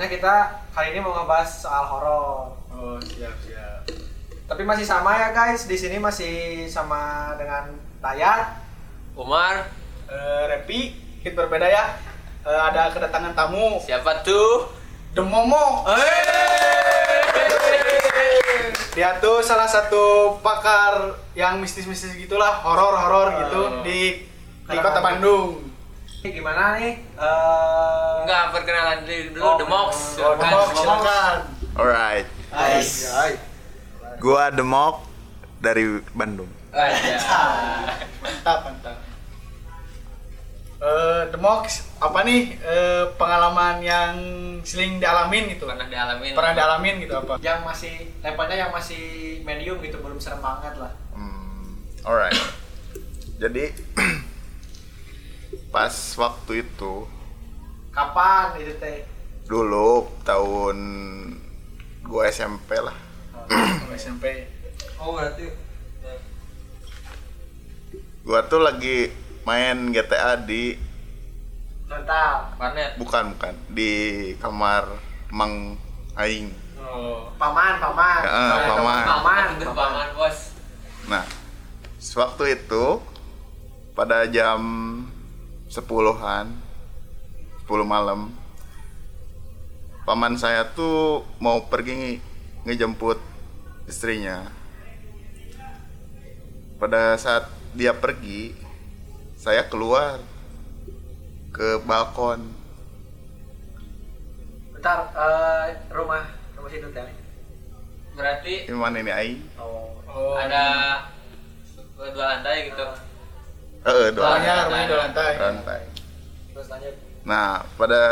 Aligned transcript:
Soalnya 0.00 0.16
kita 0.16 0.36
kali 0.72 0.96
ini 0.96 1.04
mau 1.04 1.12
ngebahas 1.12 1.60
soal 1.60 1.84
horor. 1.84 2.56
Oh, 2.72 2.96
siap, 3.04 3.36
siap. 3.44 3.84
Tapi 4.48 4.64
masih 4.64 4.88
sama 4.88 5.12
ya 5.12 5.28
guys. 5.28 5.68
Di 5.68 5.76
sini 5.76 6.00
masih 6.00 6.64
sama 6.72 7.36
dengan 7.36 7.68
Dayat. 8.00 8.64
Umar, 9.12 9.68
Eh, 10.08 10.42
Repi, 10.48 10.96
hit 11.20 11.36
berbeda 11.36 11.68
ya. 11.68 12.00
Eh, 12.48 12.60
ada 12.64 12.88
kedatangan 12.88 13.36
tamu, 13.36 13.76
siapa 13.76 14.24
tuh? 14.24 14.72
The 15.12 15.20
Momo. 15.20 15.84
Dia 18.96 19.20
tuh 19.20 19.44
salah 19.44 19.68
satu 19.68 20.32
pakar 20.40 21.12
yang 21.36 21.60
mistis-mistis 21.60 22.16
gitulah, 22.16 22.64
horor-horor 22.64 23.36
gitu 23.44 23.60
Oh. 23.60 23.84
di 23.84 24.24
di 24.64 24.76
kota 24.80 25.04
Bandung. 25.04 25.69
Gimana 26.20 26.76
nih? 26.76 27.00
Eh, 27.00 28.12
Enggak, 28.20 28.44
perkenalan 28.52 28.98
dulu, 29.08 29.40
Oh, 29.40 29.56
The 29.56 29.66
Mox. 29.66 29.90
Oh, 30.20 30.36
The 30.36 30.46
Mox, 30.46 30.68
silakan. 30.76 31.36
Alright, 31.72 32.26
Ais. 32.52 33.08
gua 34.20 34.52
Demok 34.52 35.00
dari 35.64 36.04
Bandung. 36.12 36.50
Aja. 36.76 37.16
Mantap, 38.20 38.58
mantap. 38.68 38.96
Eh, 40.80 41.22
The 41.32 41.38
Mox, 41.40 41.88
apa 41.96 42.20
nih 42.24 42.52
eh, 42.56 43.04
pengalaman 43.16 43.80
yang 43.80 44.12
sering 44.60 45.00
dialamin 45.00 45.56
gitu? 45.56 45.64
Pernah 45.64 45.88
dialamin. 45.88 46.36
Pernah 46.36 46.52
dialamin 46.52 46.94
gitu 47.00 47.16
apa? 47.16 47.40
Yang 47.40 47.60
masih 47.64 47.94
levelnya 48.20 48.56
yang 48.68 48.72
masih 48.76 49.04
medium 49.44 49.80
gitu 49.80 49.96
belum 50.04 50.20
serem 50.20 50.44
banget 50.44 50.76
lah. 50.76 50.92
Hmm, 51.16 51.80
alright. 52.04 52.36
Jadi 53.40 53.72
pas 55.70 55.90
waktu 56.16 56.52
itu 56.60 57.06
Kapan 57.90 58.54
itu 58.58 58.74
teh? 58.76 59.02
dulu 59.46 60.06
tahun 60.22 60.78
gua 62.02 62.26
SMP 62.26 62.78
lah. 62.78 62.94
Oh, 63.50 63.90
SMP. 63.92 64.46
Oh, 64.94 65.14
berarti 65.14 65.50
Gua 68.22 68.46
tuh 68.46 68.62
lagi 68.62 69.10
main 69.42 69.90
GTA 69.90 70.38
di 70.38 70.78
Mantap. 71.86 72.54
Warnet. 72.54 72.94
bukan 72.94 73.34
bukan 73.34 73.54
di 73.66 73.90
kamar 74.38 74.86
Mang 75.34 75.74
Aing. 76.14 76.54
Oh. 76.78 77.26
Paman, 77.34 77.82
paman. 77.82 78.20
Ya, 78.22 78.30
Oh, 78.30 78.58
paman. 78.78 79.02
Paman, 79.02 79.46
paman. 79.58 79.74
paman, 79.74 80.08
Bos. 80.14 80.54
Nah, 81.10 81.26
sewaktu 81.98 82.54
itu 82.54 83.02
pada 83.92 84.30
jam 84.30 84.60
10-an 85.70 86.46
10 87.64 87.86
malam 87.86 88.34
paman 90.02 90.34
saya 90.34 90.66
tuh 90.66 91.22
mau 91.38 91.70
pergi 91.70 91.94
nge- 91.94 92.22
ngejemput 92.66 93.18
istrinya. 93.86 94.50
Pada 96.82 97.14
saat 97.14 97.46
dia 97.76 97.94
pergi, 97.94 98.56
saya 99.38 99.62
keluar 99.70 100.18
ke 101.54 101.78
balkon. 101.86 102.50
Bentar, 104.74 104.98
eh, 105.12 105.66
rumah 105.92 106.24
rumah 106.56 106.70
situ 106.72 106.88
teh. 106.90 107.06
Berarti 108.16 108.54
Di 108.66 108.74
mana 108.74 108.96
ini 108.98 109.12
Aing? 109.12 109.40
Oh. 109.60 109.94
Oh. 110.10 110.34
ada 110.34 110.64
dua 111.94 112.24
lantai 112.34 112.72
gitu. 112.72 113.09
Eh, 113.80 114.12
doa 114.12 114.36
Rumahnya, 114.36 114.54
rumahnya 114.68 114.86
dua 114.86 114.98
lantai. 115.02 115.32
rantai. 115.34 115.80
Terus 116.52 116.68
lanjut. 116.68 116.94
Nah, 117.22 117.48
pada 117.74 118.02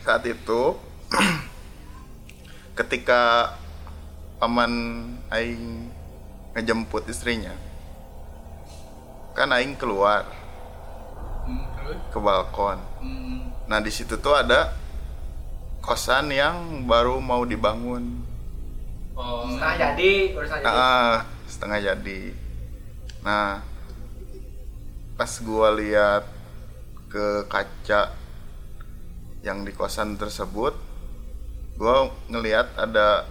saat 0.00 0.24
itu 0.24 0.60
ketika 2.78 3.54
paman 4.36 4.72
aing 5.30 5.88
ngejemput 6.52 7.06
istrinya, 7.06 7.52
kan 9.32 9.52
aing 9.52 9.76
keluar 9.76 10.24
Hmm, 11.40 11.64
ke 12.12 12.18
balkon. 12.20 12.76
Hmm. 13.00 13.48
Nah, 13.64 13.80
di 13.80 13.88
situ 13.88 14.20
tuh 14.20 14.36
ada 14.36 14.76
kosan 15.80 16.28
yang 16.28 16.84
baru 16.84 17.16
mau 17.18 17.42
dibangun. 17.42 18.20
Oh. 19.16 19.48
Setengah 19.48 19.96
jadi, 19.96 20.10
urusan 20.36 20.58
jadi. 20.60 20.68
Ah, 20.68 21.24
setengah 21.48 21.78
jadi. 21.80 22.20
Nah, 23.24 23.64
pas 25.20 25.36
gua 25.44 25.68
lihat 25.76 26.24
ke 27.12 27.44
kaca 27.44 28.16
yang 29.44 29.68
di 29.68 29.72
kosan 29.76 30.16
tersebut, 30.16 30.72
gua 31.76 32.08
ngelihat 32.32 32.72
ada 32.80 33.28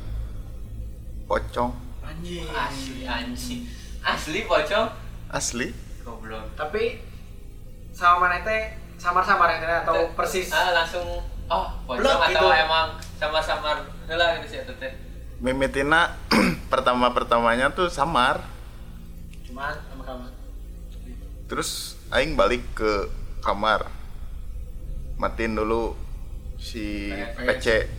pocong 1.25 1.73
Anjing. 2.05 2.45
Asli 2.53 3.09
anjing. 3.09 3.61
Asli 4.05 4.45
pocong. 4.45 4.93
asli. 5.33 5.73
Goblok. 6.05 6.53
Tapi 6.53 7.01
sama 7.89 8.29
mana 8.29 8.45
teh 8.45 8.77
samar-samar 9.01 9.57
yang 9.57 9.81
atau 9.81 10.13
persis. 10.13 10.53
Ah, 10.53 10.69
langsung 10.69 11.25
oh, 11.49 11.65
pocong 11.89 12.05
Blok 12.05 12.21
atau 12.21 12.53
gitu. 12.53 12.65
emang 12.69 12.87
sama-sama 13.17 13.81
heula 14.05 14.37
gitu 14.37 14.45
sih 14.45 14.57
eta 14.61 14.77
teh. 14.77 14.93
Mimitina 15.41 16.21
pertama-pertamanya 16.73 17.73
tuh 17.73 17.89
samar. 17.89 18.45
Cuman. 19.49 19.88
Terus 21.49 21.97
aing 22.13 22.37
balik 22.37 22.61
ke 22.77 23.09
kamar. 23.41 23.89
Matiin 25.17 25.57
dulu 25.57 25.97
si 26.55 27.09
PC. 27.35 27.89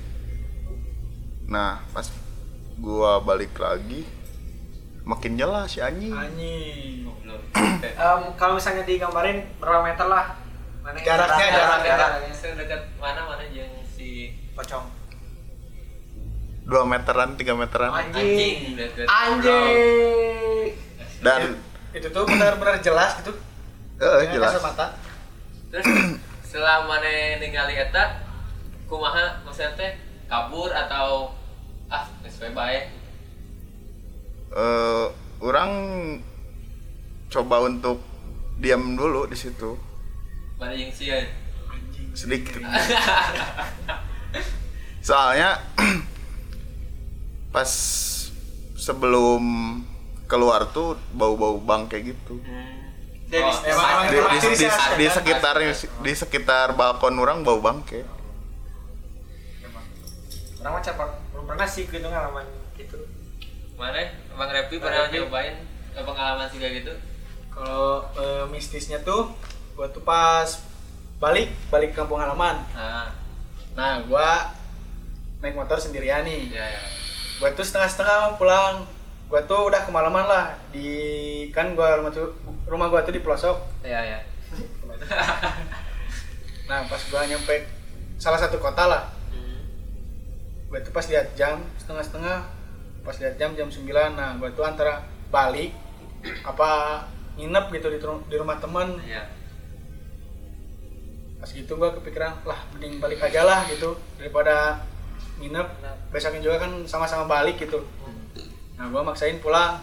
Nah, 1.51 1.83
pas 1.91 2.07
gua 2.79 3.21
balik 3.21 3.59
lagi 3.59 4.07
makin 5.03 5.35
jelas 5.35 5.75
si 5.75 5.83
anjing. 5.83 6.15
Anjing. 6.15 7.11
Em, 7.81 8.21
kalau 8.39 8.55
misalnya 8.55 8.87
digambarin 8.87 9.43
berapa 9.59 9.83
meter 9.83 10.07
lah? 10.07 10.39
Mana 10.81 10.97
yang 10.97 11.07
Jaraknya, 11.07 11.47
jarak- 11.51 11.51
jarak, 11.51 11.81
jaraknya. 11.85 12.33
Sedekat 12.33 12.81
mana 12.97 13.21
mana 13.27 13.45
yang 13.51 13.69
si 13.85 14.33
Pocong. 14.55 14.87
2 16.71 16.87
meteran, 16.87 17.35
3 17.35 17.59
meteran. 17.59 17.91
Anjing. 17.91 18.79
dekat. 18.79 19.07
Anjing. 19.11 20.71
Dan 21.21 21.41
itu 21.91 22.07
tuh 22.11 22.23
benar-benar 22.27 22.79
jelas 22.79 23.19
gitu. 23.23 23.35
Dengan 23.99 24.33
jelas. 24.35 24.53
mata. 24.63 24.87
Terus 25.71 25.87
setelah 26.47 26.87
mana 26.87 27.39
ningali 27.39 27.79
eta 27.79 28.27
kumaha 28.91 29.43
maksudnya 29.47 29.75
teh 29.79 29.93
kabur 30.27 30.71
atau 30.71 31.35
ah 31.91 32.07
we 32.23 32.49
bae. 32.55 32.91
Eh 34.51 35.07
orang 35.41 35.71
coba 37.31 37.63
untuk 37.65 38.03
diam 38.61 38.99
dulu 38.99 39.31
di 39.31 39.39
situ 39.39 39.79
Mana 40.61 40.77
yang. 40.77 40.93
Anjing. 41.71 42.09
sedikit. 42.13 42.61
Soalnya 45.01 45.57
pas 47.55 47.71
sebelum 48.77 49.43
keluar 50.31 50.71
tuh 50.71 50.95
bau-bau 51.11 51.59
bangke 51.59 51.99
gitu. 52.01 52.39
Dari 53.27 53.43
Oh, 53.43 53.55
emang- 53.61 53.91
emang 53.91 54.07
Di, 54.07 54.17
di, 54.17 54.39
Ciri 54.41 54.57
di, 54.57 54.67
khas, 54.67 54.83
di 54.93 55.07
sekitar 55.09 55.55
di 56.01 56.13
sekitar 56.13 56.67
balkon 56.73 57.15
orang 57.17 57.43
bau 57.43 57.59
bangke. 57.59 58.07
orang 60.61 60.75
macam 60.77 60.93
belum 61.33 61.45
pernah 61.47 61.65
sih 61.65 61.85
gitu 61.85 62.05
ngalaman 62.05 62.45
gitu. 62.77 63.01
Mana 63.75 63.97
Bang 64.37 64.51
Repi 64.51 64.77
pernah 64.77 65.09
nyobain 65.09 65.57
pengalaman 65.97 66.47
sih 66.47 66.61
kayak 66.61 66.85
gitu? 66.85 66.93
Kalau 67.51 68.05
eh, 68.15 68.45
mistisnya 68.47 69.01
tuh 69.01 69.33
gua 69.73 69.89
tuh 69.89 70.03
pas 70.03 70.45
balik 71.17 71.49
balik 71.69 71.91
ke 71.91 71.99
kampung 71.99 72.21
halaman. 72.21 72.61
Ah, 72.73 73.09
Nah, 73.73 74.05
gua 74.05 74.53
naik 75.41 75.57
motor 75.57 75.79
sendirian 75.79 76.21
nih. 76.23 76.53
ya 76.53 76.67
ya. 76.67 76.83
Gua 77.39 77.49
tuh 77.51 77.65
setengah-setengah 77.65 78.37
pulang. 78.37 78.85
Gua 79.31 79.41
tuh 79.47 79.71
udah 79.71 79.87
kemalaman 79.87 80.27
lah 80.27 80.59
di 80.75 80.91
kan 81.55 81.79
gua 81.79 82.03
rumah 82.03 82.11
tuh 82.11 82.35
rumah 82.67 82.91
gua 82.91 83.07
tuh 83.07 83.15
di 83.15 83.23
pelosok. 83.23 83.57
Ya 83.87 84.03
ya. 84.03 84.19
Nah, 86.71 86.87
pas 86.87 87.03
gua 87.11 87.27
nyampe 87.27 87.67
salah 88.15 88.39
satu 88.39 88.63
kota 88.63 88.87
lah. 88.87 89.11
Gua 90.71 90.79
tuh 90.83 90.95
pas 90.95 91.03
lihat 91.07 91.35
jam 91.35 91.59
setengah-setengah 91.83 92.61
pas 93.01 93.17
lihat 93.17 93.35
jam 93.41 93.51
jam 93.57 93.69
9 93.69 93.89
nah 94.13 94.37
gua 94.37 94.53
tuh 94.53 94.65
antara 94.65 95.03
balik 95.33 95.73
apa 96.45 97.03
nginep 97.41 97.73
gitu 97.81 97.89
di, 97.89 97.99
di 98.29 98.37
rumah 98.37 98.61
temen 98.61 99.01
Ya. 99.09 99.25
pas 101.41 101.49
gitu 101.49 101.81
gua 101.81 101.97
kepikiran 101.97 102.45
lah 102.45 102.61
mending 102.77 103.01
balik 103.01 103.25
aja 103.25 103.49
lah 103.49 103.65
gitu 103.73 103.97
daripada 104.21 104.85
nginep 105.41 105.69
besoknya 106.13 106.45
juga 106.45 106.69
kan 106.69 106.85
sama-sama 106.85 107.25
balik 107.25 107.57
gitu 107.57 107.81
nah 108.81 108.89
gua 108.89 109.05
maksain 109.05 109.37
pulang 109.39 109.77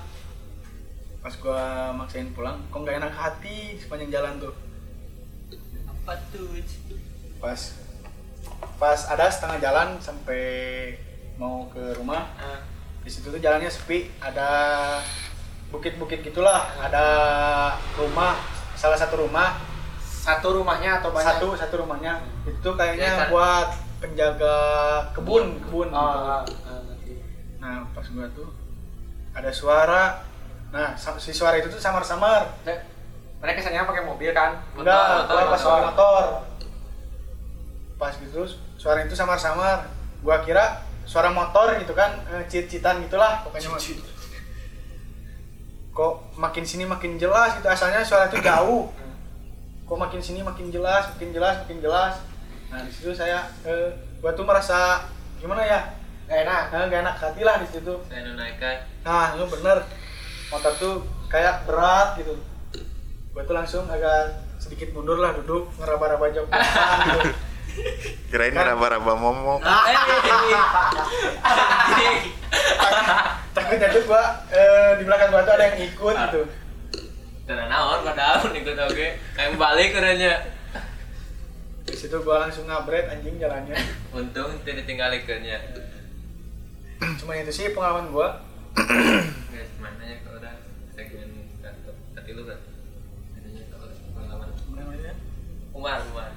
pas 1.19 1.33
gua 1.38 1.61
maksain 1.94 2.33
pulang 2.33 2.57
kok 2.65 2.81
nggak 2.81 2.97
enak 2.97 3.13
hati 3.13 3.77
sepanjang 3.77 4.09
jalan 4.11 4.41
tuh 4.41 4.53
apa 5.85 6.17
tuh 6.27 6.49
pas 7.38 7.59
pas 8.75 8.99
ada 9.05 9.25
setengah 9.27 9.59
jalan 9.59 9.88
sampai 9.99 10.41
mau 11.35 11.69
ke 11.69 11.94
rumah 11.94 12.25
Ah, 12.35 12.65
di 12.99 13.09
situ 13.11 13.29
tuh 13.29 13.38
jalannya 13.38 13.69
sepi 13.69 14.09
ada 14.17 14.49
bukit-bukit 15.69 16.23
gitulah 16.23 16.65
ada 16.79 17.05
rumah 17.94 18.33
salah 18.73 18.97
satu 18.97 19.21
rumah 19.21 19.61
Satu 20.01 20.51
rumahnya 20.53 20.99
atau 20.99 21.13
banyak? 21.13 21.23
satu 21.38 21.47
satu 21.53 21.75
rumahnya 21.79 22.19
itu 22.44 22.59
Ya, 22.65 22.75
kayaknya 22.75 23.09
kan. 23.15 23.27
buat 23.29 23.69
penjaga 23.97 24.55
kebun 25.13 25.55
kebun 25.61 25.88
Oh, 25.88 26.44
gitu. 26.44 26.67
ngerti. 26.67 27.13
nah 27.57 27.85
pas 27.94 28.03
gua 28.05 28.27
tuh 28.33 28.49
ada 29.37 29.51
suara. 29.53 30.03
Nah 30.73 30.97
si 30.97 31.31
suara 31.31 31.61
itu 31.61 31.69
tuh 31.69 31.77
samar-samar. 31.77 32.57
Mereka 33.37 33.61
kesannya 33.61 33.85
pakai 33.85 34.03
mobil 34.03 34.33
kan? 34.33 34.57
enggak 34.73 35.29
gua 35.29 35.53
pas 35.53 35.61
suara 35.61 35.81
motor. 35.93 36.25
pas 37.97 38.13
gitu 38.17 38.41
suara 38.81 39.05
itu 39.05 39.13
samar-samar. 39.13 39.85
Gua 40.25 40.41
kira 40.41 40.81
suara 41.05 41.29
motor 41.29 41.77
gitu 41.77 41.93
kan 41.93 42.17
eh, 42.33 42.43
cit-citan 42.49 42.99
gitulah 43.05 43.45
pokoknya 43.45 43.71
mah. 43.71 43.81
kok 45.97 46.13
makin 46.37 46.61
sini 46.61 46.85
makin 46.85 47.17
jelas 47.17 47.57
gitu 47.57 47.69
asalnya 47.69 48.01
suara 48.01 48.27
itu 48.27 48.41
jauh. 48.41 48.89
Kok 49.87 49.97
makin 49.97 50.19
sini 50.19 50.41
makin 50.41 50.73
jelas 50.73 51.13
makin 51.13 51.29
jelas 51.31 51.61
makin 51.63 51.79
jelas. 51.79 52.13
Nah 52.73 52.81
di 52.83 52.91
situ 52.91 53.13
saya 53.13 53.45
eh, 53.63 53.93
gua 54.17 54.33
tuh 54.33 54.43
merasa 54.43 55.05
gimana 55.37 55.61
ya 55.61 55.93
Gak 56.27 56.39
enak. 56.44 56.63
nah, 56.69 56.83
gak 56.85 57.01
enak 57.01 57.15
hati 57.18 57.41
lah 57.41 57.56
di 57.57 57.68
situ. 57.68 57.94
Saya 58.06 58.21
nunaikan. 58.21 58.77
Nah 59.01 59.31
itu 59.33 59.45
bener. 59.50 59.77
Motor 60.47 60.74
tuh 60.75 60.95
kayak 61.27 61.63
berat 61.63 62.19
gitu. 62.19 62.35
Gua 63.31 63.44
tuh 63.44 63.56
langsung 63.56 63.83
agak 63.88 64.35
sedikit 64.57 64.91
mundur 64.91 65.18
lah 65.18 65.31
duduk 65.33 65.71
ngeraba-raba 65.77 66.27
depan 66.35 66.59
gitu. 67.07 67.19
Kirain 68.27 68.51
Kan- 68.51 68.75
raba-raba 68.75 69.13
momok. 69.13 69.63
eh 69.63 69.95
anjing. 71.44 72.24
takutnya 73.53 73.88
tuh 73.89 74.03
gua 74.06 74.23
eh, 74.50 74.91
di 74.97 75.03
belakang 75.03 75.30
gua 75.30 75.41
tuh 75.44 75.53
ada 75.56 75.63
yang 75.65 75.80
ikut 75.81 76.15
gitu. 76.27 76.41
Tenang 77.47 77.69
naon 77.71 78.03
padahal 78.03 78.51
ikut 78.51 78.75
oke. 78.75 79.07
Kayak 79.31 79.56
balik 79.56 79.89
keranya 79.95 80.31
di 81.88 81.95
situ 81.95 82.19
gua 82.19 82.44
langsung 82.44 82.68
ngabret 82.68 83.07
anjing 83.07 83.39
jalannya. 83.39 83.75
Untung 84.12 84.59
tidak 84.63 84.83
tinggal 84.83 85.13
ikannya 85.13 85.56
cuma 86.97 87.38
itu 87.38 87.53
sih 87.53 87.73
pengalaman 87.73 88.09
gua. 88.09 88.41
Guys 89.53 89.71
mana 89.77 90.01
ya 90.01 90.17
kalau 90.25 90.38
udah 90.41 90.55
segmen 90.94 91.29
tadi 92.13 92.31
lu 92.33 92.44
kan? 92.45 92.59
Adanya 93.38 93.63
kalau 93.69 93.88
pengalaman. 94.17 94.49
Namanya? 94.73 95.13
Umar 95.73 96.01
Umar. 96.09 96.31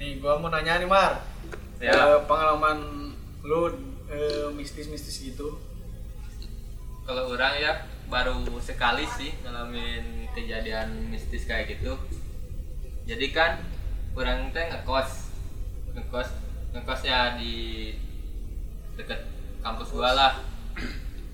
Nih 0.00 0.20
gua 0.20 0.40
mau 0.40 0.48
nanya 0.48 0.80
nih 0.80 0.88
Mar. 0.88 1.20
Ya. 1.82 1.92
Eh, 1.92 2.20
pengalaman 2.24 2.78
lu 3.44 3.60
eh, 4.08 4.48
mistis-mistis 4.56 5.20
gitu. 5.20 5.60
Kalau 7.02 7.34
orang 7.34 7.58
ya 7.58 7.72
baru 8.08 8.44
sekali 8.60 9.08
sih 9.18 9.32
ngalamin 9.44 10.28
kejadian 10.32 11.12
mistis 11.12 11.44
kayak 11.44 11.76
gitu. 11.76 12.00
Jadi 13.04 13.34
kan 13.34 13.60
orang 14.16 14.52
teh 14.56 14.68
ngekos. 14.72 15.32
Ngekos 15.92 16.28
ngekosnya 16.72 17.36
di 17.36 17.92
deket 18.96 19.31
kampus 19.62 19.88
gua 19.94 20.10
lah 20.12 20.32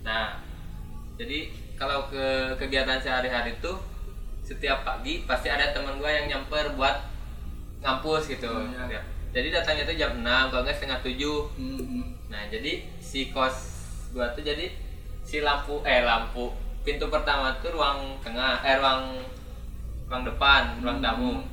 nah 0.06 0.38
jadi 1.18 1.50
kalau 1.74 2.06
ke 2.06 2.54
kegiatan 2.58 3.00
sehari-hari 3.00 3.56
tuh 3.58 3.78
setiap 4.44 4.86
pagi 4.86 5.26
pasti 5.26 5.48
ada 5.50 5.72
teman 5.72 5.98
gua 5.98 6.08
yang 6.08 6.30
nyamper 6.30 6.72
buat 6.78 7.04
ngampus 7.78 8.32
gitu 8.32 8.48
Hmm, 8.48 8.90
ya. 8.90 8.98
Jadi 9.28 9.52
datangnya 9.52 9.84
tuh 9.84 9.94
jam 9.94 10.12
6 10.24 10.50
kalau 10.50 10.64
nggak 10.64 10.74
setengah 10.74 10.98
7 11.04 11.20
Hmm, 11.60 12.16
Nah, 12.28 12.42
jadi 12.48 12.80
si 12.98 13.28
kos 13.30 13.56
gua 14.10 14.32
tuh 14.32 14.40
jadi 14.42 14.72
si 15.22 15.44
lampu 15.44 15.84
eh 15.84 16.00
lampu 16.00 16.48
pintu 16.80 17.12
pertama 17.12 17.52
tuh 17.60 17.76
ruang 17.76 18.16
tengah 18.24 18.64
eh 18.64 18.80
ruang 18.80 19.20
ruang 20.08 20.24
depan, 20.24 20.80
ruang 20.80 20.98
tamu. 21.04 21.44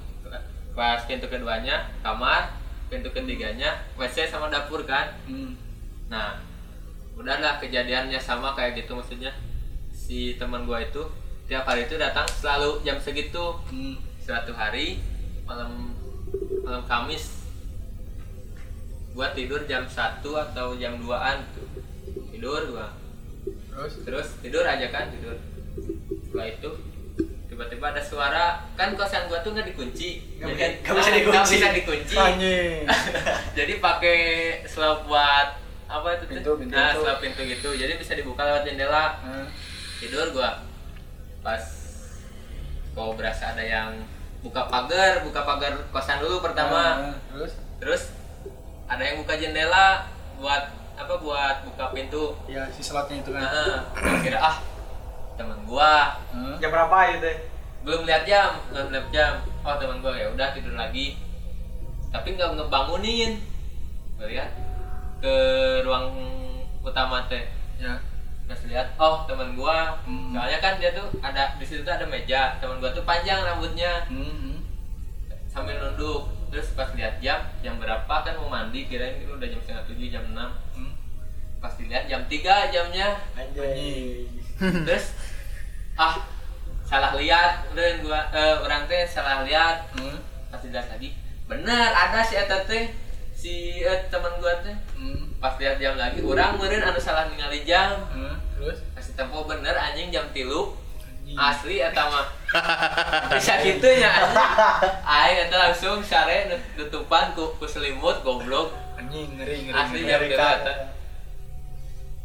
Pas 0.72 1.04
pintu 1.04 1.28
keduanya 1.28 1.88
kamar, 2.00 2.56
pintu 2.88 3.12
ketiganya 3.12 3.76
WC 4.00 4.32
sama 4.32 4.48
dapur 4.48 4.88
kan. 4.88 5.12
hmm. 5.28 5.52
Nah, 6.08 6.40
udahlah 7.16 7.58
kejadiannya 7.58 8.18
sama 8.18 8.52
kayak 8.52 8.78
gitu 8.78 8.94
maksudnya. 8.94 9.32
Si 9.92 10.36
teman 10.36 10.64
gua 10.64 10.80
itu 10.80 11.02
tiap 11.46 11.64
hari 11.64 11.86
itu 11.86 11.96
datang 11.96 12.28
selalu 12.30 12.82
jam 12.82 12.98
segitu. 12.98 13.58
Hmm. 13.66 13.96
Suatu 14.20 14.52
hari 14.52 15.00
malam 15.44 15.94
malam 16.62 16.84
Kamis 16.84 17.46
gua 19.12 19.32
tidur 19.32 19.64
jam 19.64 19.86
1 19.86 19.96
atau 20.22 20.68
jam 20.76 20.98
2an 20.98 21.38
tuh. 21.52 21.68
Tidur 22.30 22.62
gua. 22.70 22.92
terus 23.70 23.94
Terus 24.02 24.28
tidur 24.40 24.64
aja 24.64 24.88
kan, 24.90 25.08
tidur. 25.10 25.36
Setelah 26.26 26.48
itu 26.50 26.70
tiba-tiba 27.46 27.86
ada 27.88 28.02
suara 28.02 28.46
kan 28.74 28.92
kosan 28.94 29.28
gua 29.28 29.40
tuh 29.40 29.56
nggak 29.56 29.72
dikunci 29.72 30.20
Nggak 30.36 30.50
bisa- 30.52 30.72
dikunci. 30.76 31.24
nggak 31.32 31.46
bisa 31.48 31.68
dikunci 31.72 32.16
jadi 33.58 33.74
pakai 33.80 34.20
slot 34.66 35.08
buat 35.08 35.56
apa 35.86 36.08
itu 36.18 36.24
tuh? 36.26 36.36
Pintu, 36.38 36.52
pintu. 36.58 36.74
Nah 36.74 36.92
itu. 36.94 37.02
slot 37.02 37.20
pintu 37.22 37.42
gitu. 37.46 37.70
Jadi 37.78 37.94
bisa 38.02 38.14
dibuka 38.18 38.42
lewat 38.46 38.64
jendela. 38.66 39.22
Nah, 39.22 39.48
tidur 40.02 40.34
gua. 40.34 40.62
Pas 41.46 41.64
kok 42.96 43.12
berasa 43.20 43.52
ada 43.54 43.64
yang 43.64 43.92
buka 44.40 44.72
pagar 44.72 45.26
buka 45.26 45.42
pagar 45.46 45.74
kosan 45.94 46.22
dulu 46.22 46.42
pertama. 46.42 47.14
Nah, 47.14 47.18
terus? 47.34 47.54
Terus 47.78 48.04
ada 48.90 49.02
yang 49.02 49.22
buka 49.22 49.34
jendela 49.38 50.10
buat 50.42 50.74
apa 50.96 51.14
buat 51.22 51.56
buka 51.70 51.94
pintu. 51.94 52.34
Ya 52.50 52.66
si 52.74 52.82
slotnya 52.82 53.22
itu 53.22 53.30
kan. 53.30 53.46
Nah, 53.46 54.20
kira 54.26 54.40
ah 54.42 54.58
teman 55.38 55.60
gua. 55.70 56.18
Hah? 56.18 56.58
Jam 56.58 56.70
berapa 56.74 56.98
itu? 57.14 57.54
belum 57.86 58.02
lihat 58.02 58.26
jam 58.26 58.58
belum 58.74 58.90
lihat 58.90 59.08
jam. 59.14 59.34
Oh 59.62 59.78
teman 59.78 60.02
gua 60.02 60.18
ya 60.18 60.34
udah 60.34 60.50
tidur 60.58 60.74
lagi. 60.74 61.22
Tapi 62.10 62.34
nggak 62.34 62.58
ngebangunin. 62.58 63.38
Gua 64.18 64.26
lihat 64.26 64.50
ke 65.26 65.38
ruang 65.82 66.14
utama 66.86 67.26
teh. 67.26 67.50
Ya. 67.82 67.98
Pas 68.46 68.62
lihat 68.70 68.94
oh 69.02 69.26
teman 69.26 69.58
gua. 69.58 69.98
Hmm. 70.06 70.38
soalnya 70.38 70.62
kan 70.62 70.78
dia 70.78 70.94
tuh 70.94 71.10
ada 71.18 71.58
di 71.58 71.66
situ 71.66 71.82
tuh 71.82 71.98
ada 71.98 72.06
meja. 72.06 72.62
Teman 72.62 72.78
gua 72.78 72.94
tuh 72.94 73.02
panjang 73.02 73.42
rambutnya. 73.42 74.06
Hmm. 74.06 74.62
sambil 75.50 75.82
nunduk. 75.82 76.30
Terus 76.54 76.78
pas 76.78 76.94
lihat 76.94 77.18
jam 77.26 77.42
jam 77.66 77.82
berapa 77.82 78.06
kan 78.22 78.38
mau 78.38 78.54
mandi? 78.54 78.86
Kirain 78.86 79.18
ini 79.18 79.34
udah 79.34 79.50
jam 79.50 79.58
setengah 79.66 79.84
tujuh 79.90 80.14
jam 80.14 80.24
enam. 80.30 80.54
Hmm. 80.78 80.94
pas 81.58 81.74
dilihat 81.74 82.06
jam 82.06 82.22
3 82.30 82.70
jamnya. 82.70 83.18
Anjing. 83.34 84.30
terus 84.86 85.18
ah 85.98 86.22
salah 86.86 87.18
lihat. 87.18 87.66
Udah 87.74 87.86
gua 88.06 88.20
eh, 88.30 88.56
orang 88.62 88.86
teh 88.86 89.10
salah 89.10 89.42
lihat. 89.42 89.90
Hmm. 89.98 90.22
pas 90.54 90.62
dilihat 90.62 90.86
lagi 90.86 91.18
bener 91.46 91.94
ada 91.94 92.26
si 92.26 92.34
eta 92.34 92.66
teh 92.66 92.90
si 93.46 93.56
eh, 93.78 94.10
teman 94.10 94.42
gua 94.42 94.58
teh 94.60 94.74
Hmm. 94.98 95.38
pas 95.38 95.54
lihat 95.56 95.78
jam 95.78 95.94
lagi 95.94 96.18
orang 96.20 96.58
meureun 96.58 96.82
anu 96.82 96.98
salah 96.98 97.30
ningali 97.30 97.62
jam. 97.62 97.94
Hmm. 98.10 98.42
terus? 98.56 98.82
Kasih 98.92 99.14
tempo 99.14 99.46
bener 99.46 99.78
anjing 99.78 100.10
jam 100.10 100.26
tilu. 100.32 100.74
Anjing. 100.98 101.38
asli 101.38 101.76
eta 101.78 102.04
mah. 102.06 102.26
Bisa 103.38 103.62
gitu 103.62 103.86
ya 103.86 104.10
anjing. 104.10 104.50
Aing 105.04 105.38
eta 105.46 105.56
langsung 105.60 106.02
sare 106.02 106.50
nut- 106.50 106.74
nutupan 106.76 107.34
ku, 107.34 107.54
ku 107.56 107.66
selimut 107.66 108.26
goblok. 108.26 108.74
Anjing 108.96 109.38
ngeri 109.38 109.70
ngeri 109.70 109.78
Asli 109.78 110.00
ngeri. 110.02 110.10
jam 110.10 110.22
tilu 110.24 110.42
eta. 110.58 110.74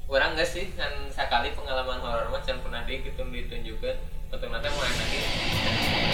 Orang 0.06 0.34
gak 0.34 0.48
sih 0.48 0.72
kan 0.74 0.90
sekali 1.06 1.52
pengalaman 1.52 2.00
horor 2.00 2.28
mah 2.28 2.40
can 2.40 2.56
pernah 2.58 2.80
gitu 3.04 3.20
ditunjukkan. 3.20 3.96
Untuk 4.30 4.48
nanti 4.48 4.68
mau 4.68 4.80
enak 4.80 6.09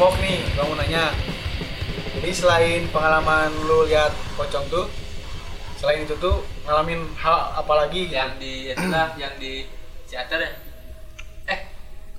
momok 0.00 0.16
nih 0.24 0.40
gua 0.56 0.64
mau 0.64 0.80
nanya 0.80 1.12
jadi 2.16 2.32
selain 2.32 2.88
pengalaman 2.88 3.52
lu 3.68 3.84
lihat 3.84 4.08
pocong 4.32 4.64
tuh 4.72 4.88
selain 5.76 6.08
itu 6.08 6.16
tuh 6.16 6.40
ngalamin 6.64 7.04
hal 7.20 7.52
apa 7.56 7.72
lagi? 7.84 8.08
Yang 8.08 8.40
di 8.40 8.52
itulah 8.72 9.12
yang 9.20 9.36
di 9.36 9.68
teater 10.08 10.40
ya? 10.40 10.52
Eh 11.52 11.60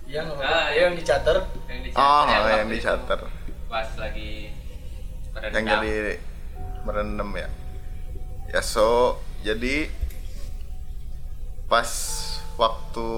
yang 0.05 0.29
Ah, 0.37 0.69
yang 0.69 0.93
di 0.93 1.01
charter 1.01 1.41
yang 1.65 1.81
di 1.81 1.89
Oh, 1.97 2.21
ya, 2.29 2.61
yang 2.61 2.69
waktu 2.69 2.77
di 2.77 2.79
shutter. 2.85 3.19
pas 3.65 3.89
lagi 3.97 4.53
pada 5.33 5.49
Yang 5.49 5.65
jadi 5.65 5.93
merendam 6.85 7.33
ya. 7.33 7.49
Ya 8.53 8.61
so, 8.61 9.17
jadi 9.41 9.89
pas 11.65 11.89
waktu 12.61 13.09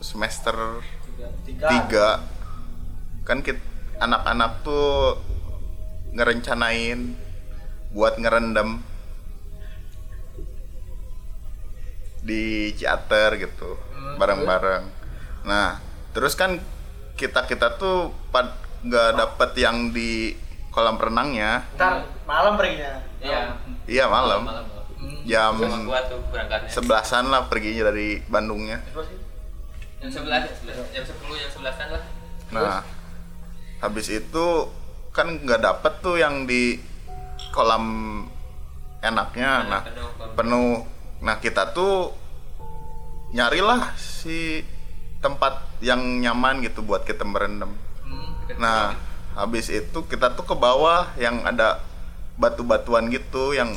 semester 0.00 0.56
tiga. 1.44 1.68
tiga 1.68 2.08
kan 3.28 3.44
kit 3.44 3.60
anak-anak 3.98 4.62
tuh 4.62 5.16
ngerencanain 6.12 7.16
buat 7.90 8.16
ngerendam 8.16 8.80
di 12.20 12.74
Ciater 12.74 13.38
gitu 13.38 13.78
bareng-bareng 14.16 14.84
nah 15.46 15.78
terus 16.10 16.34
kan 16.34 16.58
kita 17.14 17.46
kita 17.46 17.78
tuh 17.78 18.10
pad 18.28 18.50
nggak 18.82 19.10
dapet 19.14 19.50
yang 19.56 19.90
di 19.90 20.34
kolam 20.68 20.98
renangnya 20.98 21.64
ntar 21.74 22.04
malam 22.24 22.58
perginya 22.58 23.00
Iya. 23.16 23.56
iya 23.88 24.04
malam 24.06 24.44
Malam. 24.44 24.66
jam 25.24 25.56
Sama 25.56 25.82
gua 25.82 26.00
tuh 26.04 26.20
berangkatnya. 26.28 26.68
sebelasan 26.68 27.26
lah 27.26 27.48
perginya 27.48 27.88
dari 27.88 28.20
Bandungnya 28.22 28.82
Jam 29.96 30.12
11, 30.12 30.28
jam 30.44 30.54
11, 30.76 30.92
jam 30.92 31.02
10, 31.02 31.40
jam 31.40 31.50
11 31.56 31.88
lah. 31.88 32.02
Nah, 32.52 32.80
habis 33.78 34.08
itu 34.08 34.46
kan 35.10 35.40
nggak 35.40 35.60
dapet 35.60 35.92
tuh 36.00 36.16
yang 36.16 36.44
di 36.44 36.76
kolam 37.50 37.84
enaknya. 39.00 39.50
Nah, 39.64 39.82
penuh, 39.82 40.08
kolam. 40.12 40.34
penuh. 40.34 40.74
Nah, 41.16 41.36
kita 41.38 41.72
tuh 41.72 42.12
nyarilah 43.30 43.96
si 43.96 44.62
tempat 45.18 45.58
yang 45.80 45.98
nyaman 46.20 46.62
gitu 46.62 46.80
buat 46.80 47.02
kita 47.02 47.24
merendam. 47.24 47.72
Deket 48.46 48.62
Nah, 48.62 48.94
habis 49.34 49.66
itu 49.68 49.98
kita 50.06 50.32
tuh 50.32 50.44
ke 50.44 50.54
bawah 50.54 51.10
yang 51.16 51.42
ada 51.42 51.82
batu-batuan 52.36 53.08
gitu 53.08 53.52
yang 53.52 53.72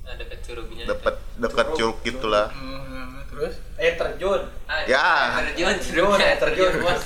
Nah, 0.00 0.14
deket 0.16 0.40
curugnya. 0.42 0.84
deket 0.86 1.16
deket 1.36 1.66
curug 1.72 1.96
gitulah. 2.02 2.46
Hmm, 2.50 3.24
terus 3.26 3.54
air 3.76 3.94
terjun 3.96 4.42
Ah, 4.66 4.84
Ya. 4.84 5.00
air 5.38 5.54
terjun, 5.54 5.74
terjun 5.74 6.06
curugnya, 6.06 6.26
air 6.26 6.38
terjun 6.38 6.72
bos. 6.80 7.02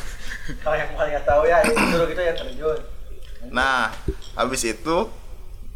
Kalau 0.60 0.76
yang 0.76 0.90
paling 0.92 1.12
nggak 1.12 1.24
tahu 1.24 1.42
ya 1.44 1.56
air 1.58 1.72
curug 1.72 2.08
itu 2.08 2.20
air 2.20 2.34
terjun 2.34 2.80
Nah, 3.46 3.92
habis 4.34 4.64
itu 4.64 4.96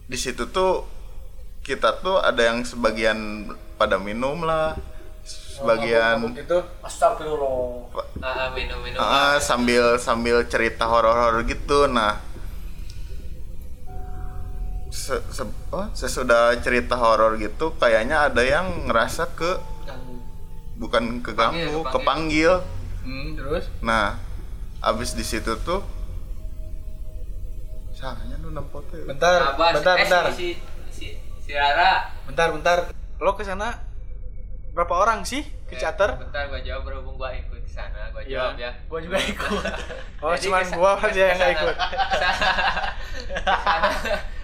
di 0.04 0.16
situ 0.16 0.48
tuh 0.48 0.88
kita 1.60 1.98
tuh 1.98 2.16
ada 2.16 2.40
yang 2.42 2.64
sebagian 2.64 3.44
pada 3.76 3.96
minum 3.98 4.40
lah, 4.40 4.72
sebagian 5.22 6.16
mabuk 6.18 6.38
itu 6.38 6.58
astagfirullah 6.80 7.92
Ah, 8.18 8.25
ah, 8.25 8.48
minum, 8.50 8.80
minum. 8.80 8.96
ah, 8.98 9.37
sambil 9.38 9.96
sambil 9.98 10.42
cerita 10.44 10.88
horor-horor 10.88 11.44
gitu. 11.44 11.84
Nah, 11.87 12.16
se- 14.88 15.25
se- 15.28 15.44
apa, 15.68 15.92
sesudah 15.92 16.56
cerita 16.58 16.96
horor 16.96 17.37
gitu, 17.37 17.76
kayaknya 17.76 18.26
ada 18.26 18.40
yang 18.40 18.88
ngerasa 18.88 19.28
ke 19.30 19.60
bukan 20.75 21.20
keganggu, 21.20 21.82
Kepanggil, 21.82 21.92
kepanggil. 21.92 22.52
hmm, 23.04 23.28
terus 23.37 23.64
Nah, 23.80 24.16
abis 24.80 25.12
di 25.12 25.23
situ 25.23 25.54
tuh 25.58 25.82
Salahnya 27.90 28.38
lu 28.38 28.50
nempo 28.50 28.78
tuh. 28.85 29.02
bentar 29.04 29.42
Abas, 29.52 29.75
bentar 29.75 29.94
eh, 29.97 30.02
bentar. 30.06 30.25
Si, 30.30 30.54
si, 30.88 31.06
si 31.40 31.50
Rara. 31.50 32.14
bentar 32.25 32.49
bentar. 32.49 32.78
Lo 33.18 33.35
ke 33.35 33.42
sana 33.42 33.75
berapa 34.70 34.94
orang 34.94 35.26
sih 35.26 35.42
ke 35.66 35.75
Eh, 35.75 35.76
Cater 35.76 36.14
Bentar 36.14 36.47
gua 36.47 36.62
jawab 36.62 36.87
berhubung 36.87 37.18
gua 37.18 37.35
ikut 37.35 37.58
ke 37.58 37.66
sana, 37.68 38.06
gua 38.08 38.23
Iya. 38.23 38.54
jawab 38.54 38.56
ya. 38.56 38.70
gua 38.87 38.99
juga 39.02 39.18
ikut. 39.35 39.64
Oh 40.20 40.30
Jadi 40.30 40.42
cuman 40.44 40.62
ke 40.62 40.68
sa- 40.68 40.76
gua 40.76 40.90
aja 40.97 41.23
yang 41.25 41.35
sana- 41.37 41.52
ikut. 41.52 41.75
Ke 41.75 42.16
sana. 42.16 42.49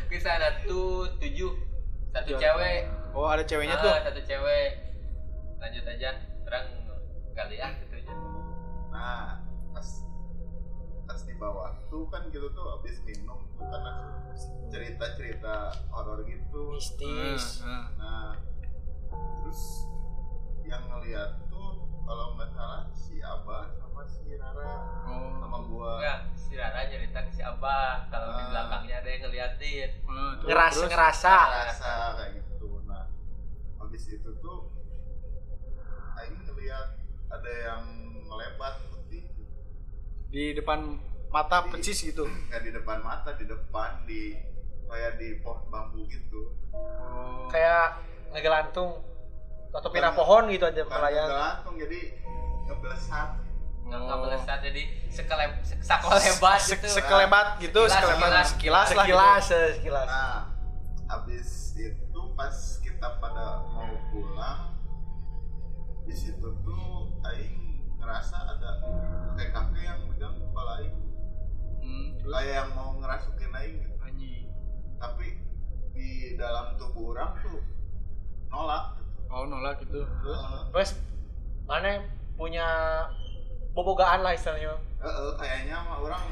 Ke 0.05 0.19
sana 0.19 0.47
tuh 0.61 0.87
tujuh. 1.17 1.53
Satu 2.11 2.27
Tujuh. 2.29 2.39
cewek. 2.41 2.81
Oh 3.13 3.27
ada 3.29 3.43
ceweknya 3.43 3.77
Ah, 3.77 3.85
tuh? 3.85 3.95
satu 4.03 4.21
cewek. 4.21 4.69
Lanjut 5.57 5.85
aja. 5.89 6.11
Terang 6.43 6.67
kali 7.33 7.57
ah 7.57 7.71
gitu 7.73 7.95
aja. 7.97 8.13
Nah, 8.91 9.39
pas 9.71 9.89
pas 11.15 11.23
di 11.23 11.35
bawah 11.39 11.71
tuh 11.87 12.11
kan 12.11 12.27
gitu 12.27 12.51
tuh 12.51 12.67
abis 12.75 12.99
minum 13.07 13.39
tuh 13.55 13.63
kan 13.65 13.81
langsung 13.81 14.51
cerita-cerita 14.67 15.71
horor 15.89 16.27
gitu. 16.27 16.75
mistis 16.75 17.63
Hmm, 17.63 17.87
Nah, 17.95 18.35
terus 19.39 19.87
yang 20.61 20.83
ngeliat 20.85 21.39
tuh 21.47 21.71
kalau 22.03 22.35
nggak 22.35 22.51
salah 22.51 22.91
si 22.91 23.23
Abah 23.23 23.71
sama 23.73 24.03
si 24.05 24.35
Rara 24.35 24.75
oh 25.07 25.39
sama 25.39 25.59
gua. 25.65 25.91
enggak 25.97 26.19
si 26.35 26.53
Rara 26.53 26.83
cerita 26.85 27.19
ke 27.21 27.31
si 27.31 27.43
Abah 27.43 28.11
kalau 28.11 28.29
di 28.33 28.43
Ah. 28.43 28.49
belakangnya 28.51 28.95
ada 28.99 29.09
yang 29.09 29.23
ngeliatin 29.23 29.91
Hmm, 30.03 30.33
ngerasa 30.43 30.75
terus? 30.77 30.91
ngerasa 30.91 31.35
Rasa 31.63 31.93
kayak 32.19 32.31
gitu. 32.35 32.69
Nah, 32.85 33.05
habis 33.79 34.05
itu 34.09 34.31
tuh 34.37 34.61
Aing 36.17 36.43
ngeliat 36.43 36.89
ada 37.29 37.53
yang 37.53 37.83
melebat 38.25 38.75
di 40.35 40.51
depan 40.51 40.99
mata 41.31 41.63
Di- 41.63 41.71
percis 41.71 41.99
gitu. 42.03 42.27
Nggak 42.27 42.61
di 42.61 42.71
depan 42.75 42.99
mata 43.01 43.31
di 43.33 43.47
depan 43.47 44.03
di 44.03 44.35
kayak 44.85 45.15
di 45.15 45.39
pohon 45.39 45.63
bambu 45.71 46.03
gitu. 46.07 46.59
Oh. 46.75 47.47
Kayak 47.47 48.03
ngegelantung 48.35 48.99
atau 49.71 49.91
pindah 49.91 50.11
pohon 50.13 50.51
gitu 50.51 50.67
aja 50.67 50.83
melayang. 50.83 51.31
langsung 51.31 51.75
jadi 51.75 52.19
ngeblesat 52.65 53.31
nggak 53.85 54.01
Oh. 54.01 54.59
jadi 54.65 54.83
sekeleb 55.07 55.51
se- 55.61 55.77
sakolebat 55.79 56.57
Se- 56.59 56.73
gitu. 56.75 56.89
sekelebat 56.89 57.47
gitu 57.61 57.85
Sekilas, 57.85 57.95
sekelebat 58.01 58.31
sekilas. 58.49 58.49
sekilas 58.49 58.89
lah 58.89 58.89
gitu. 58.89 58.99
sekilas 58.99 59.45
eh, 59.51 59.69
sekilas. 59.77 60.07
Nah 60.09 60.39
habis 61.05 61.49
itu 61.77 62.21
pas 62.33 62.55
kita 62.81 63.09
pada 63.21 63.47
mau 63.69 63.93
pulang 64.09 64.73
di 66.03 66.15
situ 66.17 66.49
tuh 66.65 66.87
Aing 67.23 67.61
ngerasa 67.99 68.37
ada 68.49 68.71
kayak 72.35 72.67
yang 72.67 72.71
mau 72.75 72.91
ngerasukin 72.99 73.55
Aing 73.55 73.79
gitu 73.79 73.95
anjing 74.03 74.47
tapi 74.99 75.39
di 75.95 76.35
dalam 76.35 76.75
tubuh 76.75 77.15
orang 77.15 77.39
tuh 77.39 77.63
nolak 78.51 78.99
gitu. 78.99 79.31
oh 79.31 79.45
nolak 79.47 79.79
gitu 79.79 80.03
Terus, 80.03 80.41
terus 80.75 80.91
mana 81.71 82.03
punya 82.35 82.67
bobogaan 83.71 84.27
lah 84.27 84.35
istilahnya 84.35 84.75
eh, 84.75 85.07
eh, 85.07 85.33
kayaknya 85.39 85.77
mah 85.87 85.99
orang 86.03 86.23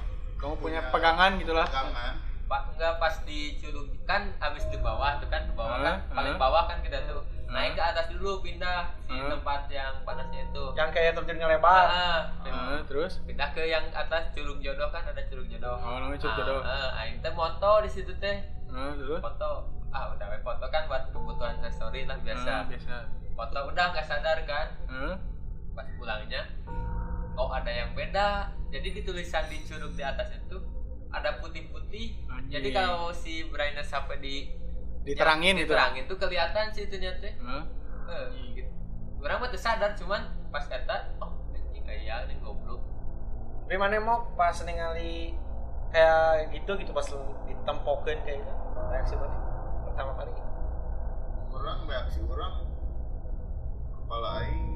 kamu 0.42 0.54
punya 0.58 0.80
pegangan 0.90 1.38
gitulah 1.38 1.66
pegangan 1.70 2.14
pak 2.50 2.62
enggak 2.74 2.94
pas 2.98 3.14
di 3.22 3.56
curug 3.62 3.88
kan 4.04 4.34
habis 4.42 4.66
di 4.68 4.76
bawah 4.82 5.22
tuh 5.22 5.30
kan 5.30 5.46
ke 5.46 5.54
bawah 5.54 5.78
kan 5.80 6.02
Hah? 6.02 6.14
paling 6.18 6.34
Hah? 6.36 6.42
bawah 6.42 6.62
kan 6.68 6.78
kita 6.82 6.98
tuh? 7.06 7.22
Naik 7.52 7.72
ke 7.72 7.82
atas 7.82 8.06
dulu 8.08 8.40
pindah 8.40 8.88
si 9.02 9.12
Hah? 9.12 9.28
tempat 9.30 9.60
yang 9.68 9.92
panasnya 10.02 10.40
itu. 10.42 10.64
Yang 10.72 10.90
kayak 10.90 11.12
terjun 11.14 11.36
ngelebar 11.36 11.84
Ah, 11.84 12.20
Ah, 12.42 12.80
terus? 12.82 13.20
Pindah 13.22 13.52
ke 13.52 13.62
yang 13.62 13.84
atas 13.92 14.32
curug 14.32 14.58
jodoh 14.58 14.88
kan 14.88 15.04
ada 15.04 15.20
curug 15.26 15.44
jodoh. 15.46 15.76
Oh 15.76 15.96
namanya 15.98 16.16
curug 16.18 16.32
Ah, 16.32 16.38
jodoh. 16.40 16.60
ah, 16.62 16.88
aing 16.98 17.20
teh 17.20 17.30
moto 17.30 17.72
di 17.80 17.90
situ 17.90 18.12
teh. 18.16 18.40
Ah, 18.68 18.92
terus? 18.92 19.20
Foto. 19.20 19.68
Ah 19.88 20.08
udah 20.08 20.26
we 20.26 20.40
foto 20.40 20.64
kan 20.66 20.88
buat 20.88 21.12
kebutuhan 21.12 21.60
story 21.68 22.04
lah 22.04 22.14
Ah, 22.14 22.24
biasa. 22.24 22.52
Biasa 22.66 22.94
foto 23.32 23.58
udah 23.66 23.84
nggak 23.90 24.06
sadar 24.06 24.38
kan? 24.42 24.66
Ah, 24.88 25.14
pas 25.72 25.88
pulangnya 25.94 26.48
oh 27.32 27.48
ada 27.48 27.68
yang 27.68 27.92
beda. 27.92 28.48
Jadi 28.68 28.88
di 28.90 29.00
tulisan 29.02 29.44
di 29.46 29.60
curug 29.62 29.92
di 29.92 30.00
atas 30.00 30.32
itu 30.32 30.56
ada 31.08 31.36
putih-putih. 31.38 32.16
Jadi 32.48 32.68
kalau 32.70 33.12
si 33.12 33.44
brightness 33.46 33.88
sampai 33.88 34.16
di 34.18 34.48
diterangin 35.02 35.54
gitu. 35.58 35.74
Diterangin 35.74 36.04
tuh 36.06 36.16
kelihatan 36.18 36.70
sih 36.70 36.86
itu 36.86 36.96
teh 36.98 37.32
Ah, 37.42 37.62
eh, 38.10 38.26
gitu. 38.54 38.70
orang 39.22 39.38
mah 39.42 39.50
sadar 39.54 39.94
cuman 39.98 40.22
pas 40.50 40.66
kata 40.66 41.14
oh 41.18 41.30
anjing 41.54 41.82
kayak 41.82 42.26
ini 42.30 42.38
goblok. 42.42 42.82
Tapi 43.66 43.76
mana 43.78 43.98
mau 44.02 44.30
pas 44.38 44.54
ningali 44.62 45.34
kayak 45.92 46.50
gitu 46.54 46.72
gitu 46.78 46.92
pas 46.92 47.04
lu 47.10 47.20
ditempokin 47.46 48.18
kayak 48.24 48.40
gitu 48.42 48.52
reaksi 48.90 49.14
mana? 49.16 49.36
Pertama 49.88 50.12
kali. 50.16 50.32
Orang 51.52 51.78
reaksi 51.86 52.18
orang 52.26 52.54
kepala 53.92 54.28
Aing 54.42 54.70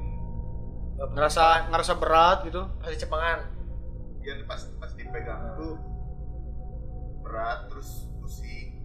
ngerasa 0.97 1.69
ngerasa 1.69 1.93
berat 2.01 2.37
gitu? 2.47 2.61
Pasti 2.81 2.97
cepengan. 3.05 3.39
Dia 4.25 4.33
pas 4.49 4.61
pas 4.81 4.91
dipegang 4.97 5.53
tuh 5.55 5.77
berat 7.21 7.69
terus 7.69 8.09
pusing. 8.17 8.81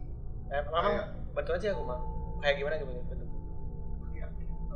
Eh, 0.53 0.61
Kayak- 0.61 1.22
betul 1.33 1.53
aja 1.57 1.69
aku 1.73 1.83
mah 1.85 2.01
kayak 2.41 2.55
gimana 2.61 2.75
gitu 2.77 2.93
betul 2.93 3.23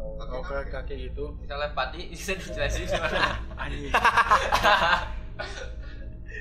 oh 0.07 0.43
kayak 0.45 0.71
kaki 0.71 1.11
gitu. 1.11 1.35
Misalnya 1.43 1.75
padi 1.75 2.07
bisa 2.13 2.33
dijelasin 2.39 2.87
gimana? 2.91 3.43
Anjing. 3.59 3.93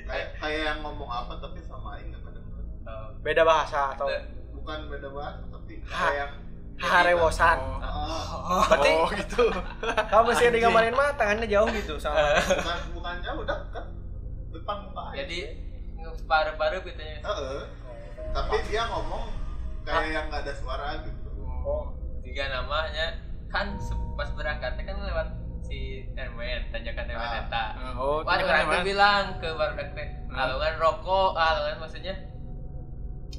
Kayak 0.06 0.28
kayak 0.38 0.60
yang 0.70 0.78
ngomong 0.86 1.10
apa 1.10 1.34
tapi 1.42 1.58
sama 1.66 1.98
nggak 1.98 2.20
kedengeran. 2.22 2.66
Oh, 2.86 3.08
beda 3.26 3.42
bahasa 3.42 3.96
atau? 3.96 4.06
Bukan 4.54 4.78
beda 4.86 5.08
bahasa 5.10 5.42
tapi 5.50 5.82
kayak 5.82 6.28
harewosan 6.76 7.56
oh, 7.80 8.04
Ah, 8.46 8.68
berarti 8.68 8.90
oh 8.92 9.08
gitu. 9.16 9.44
kamu 10.12 10.22
mesti 10.28 10.44
digambarin 10.52 10.92
mah 10.94 11.10
tangannya 11.16 11.48
jauh 11.48 11.66
gitu 11.72 11.96
sama. 11.98 12.36
Bukan 12.38 12.78
bukan 12.94 13.14
jauh 13.24 13.42
dekat 13.42 13.84
depan 14.52 14.76
muka 14.86 15.02
jadi 15.16 15.38
paru-paru 16.28 16.78
gitu 16.86 17.02
ya. 17.02 17.18
Heeh. 17.24 17.60
tapi 18.36 18.56
dia 18.68 18.84
ngomong 18.92 19.32
kayak 19.86 20.10
yang 20.10 20.24
nggak 20.26 20.42
ada 20.42 20.52
suara 20.52 20.88
gitu 21.00 21.30
oh 21.62 21.94
tiga 22.20 22.50
namanya 22.50 23.06
kan 23.46 23.78
pas 24.12 24.28
berangkatnya 24.32 24.82
kan 24.84 24.96
lewat 25.00 25.28
si 25.62 25.78
Ermen 26.12 26.66
tanjakan 26.68 27.06
Ermen 27.06 27.22
Ah. 27.28 27.40
Eta 27.40 27.64
Ah. 27.72 27.94
oh 27.94 28.18
gimana? 28.22 28.82
bilang 28.82 29.24
ke 29.36 29.48
barudak 29.48 29.88
teh, 29.92 30.08
Hmm. 30.26 30.34
alungan 30.36 30.74
rokok, 30.76 31.32
alungan 31.32 31.76
maksudnya 31.80 32.14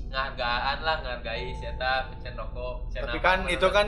ngargaan 0.08 0.78
lah, 0.82 0.98
ngargai 1.02 1.52
siapa 1.54 1.92
pecan 2.10 2.34
rokok. 2.38 2.88
pecan 2.88 3.02
tapi 3.06 3.18
apa, 3.18 3.26
kan 3.26 3.38
menurut- 3.42 3.54
itu 3.54 3.68
kan 3.70 3.88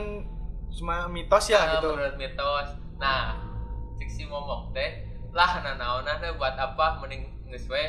cuma 0.70 0.96
mitos 1.08 1.46
ya 1.48 1.58
Ah, 1.58 1.68
gitu 1.74 1.89
menurut 1.89 2.16
mitos. 2.16 2.68
Nah, 2.98 3.39
cik 3.96 4.10
si 4.10 4.24
momok 4.25 4.72
teh 4.72 4.89
lah 5.32 5.62
nanaonan 5.62 6.16
teh 6.18 6.32
buat 6.34 6.56
apa 6.56 7.00
mending 7.00 7.24
geus 7.46 7.66
we 7.66 7.84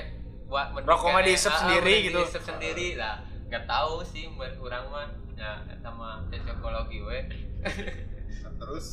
buat 0.46 0.70
mending 0.72 0.88
Rokok 0.88 1.08
mah 1.10 1.22
dihisap 1.22 1.48
ah, 1.48 1.54
ah, 1.54 1.60
sendiri 1.60 1.94
gitu. 2.04 2.20
dihisap 2.20 2.42
sendiri 2.44 2.88
lah. 2.96 3.16
Gak 3.50 3.64
tahu 3.66 4.00
sih 4.02 4.30
menurut 4.30 4.56
orang 4.62 4.84
mah. 4.88 5.08
Ya, 5.34 5.52
sama 5.80 6.22
cocokologi 6.28 7.00
we. 7.00 7.18
Nah, 8.40 8.52
terus 8.56 8.86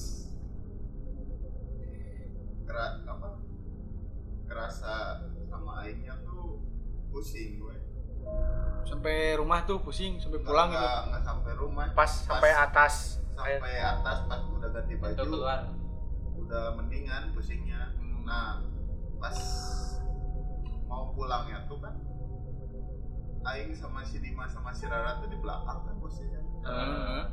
kera, 2.63 2.99
apa 3.03 3.27
kerasa 4.43 4.95
sama 5.47 5.83
aingnya 5.83 6.15
tuh 6.23 6.59
pusing 7.09 7.57
gue 7.57 7.75
sampai 8.83 9.35
rumah 9.35 9.63
tuh 9.63 9.79
pusing 9.79 10.19
sampai 10.19 10.39
pulang 10.39 10.67
gitu 10.67 10.75
nggak 10.77 10.99
nggak 11.07 11.23
sampai 11.23 11.51
rumah 11.55 11.85
Pas 11.91 12.11
sampai 12.23 12.51
atas. 12.51 13.23
sampai 13.31 13.75
atas 13.77 14.17
pas 14.25 14.41
udah 14.49 14.69
ganti 14.69 14.93
Itu 14.93 15.03
baju 15.03 15.23
keluar. 15.23 15.59
udah 16.37 16.65
mendingan 16.75 17.31
pusingnya 17.31 17.95
nah 18.23 18.59
pas 19.15 19.35
mau 20.83 21.11
pulangnya 21.11 21.63
tuh 21.67 21.79
kan 21.79 21.95
Aing 23.47 23.71
sama 23.71 24.03
si 24.03 24.19
Dimas 24.19 24.51
sama 24.51 24.75
si 24.75 24.83
Rara 24.83 25.23
tuh 25.23 25.31
di 25.31 25.37
belakang 25.39 25.87
kan 25.87 25.95
posisinya 26.03 26.41
Heeh. 26.67 27.23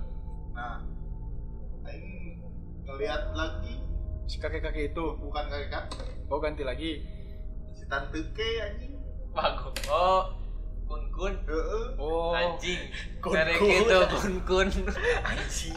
nah 0.54 0.78
Aing 1.84 2.38
ngeliat 2.86 3.34
lagi 3.34 3.82
si 4.24 4.38
kakek 4.38 4.62
kakek 4.62 4.94
itu 4.94 5.04
bukan 5.18 5.44
kakek 5.50 5.70
kakek 5.74 6.08
oh 6.30 6.38
ganti 6.38 6.62
lagi 6.62 7.02
si 7.74 7.84
tante 7.90 8.20
ke 8.32 8.48
anjing 8.62 8.94
Bagus. 9.34 9.74
Oh, 9.90 10.30
kun 10.86 11.10
kun. 11.10 11.34
Heeh. 11.42 11.84
oh 11.98 12.30
Anjing. 12.38 12.86
Kun 13.18 13.34
Dari 13.34 13.58
kun. 13.58 13.66
gitu 13.66 13.98
kun 14.14 14.34
kun. 14.46 14.68
Anjing. 15.26 15.74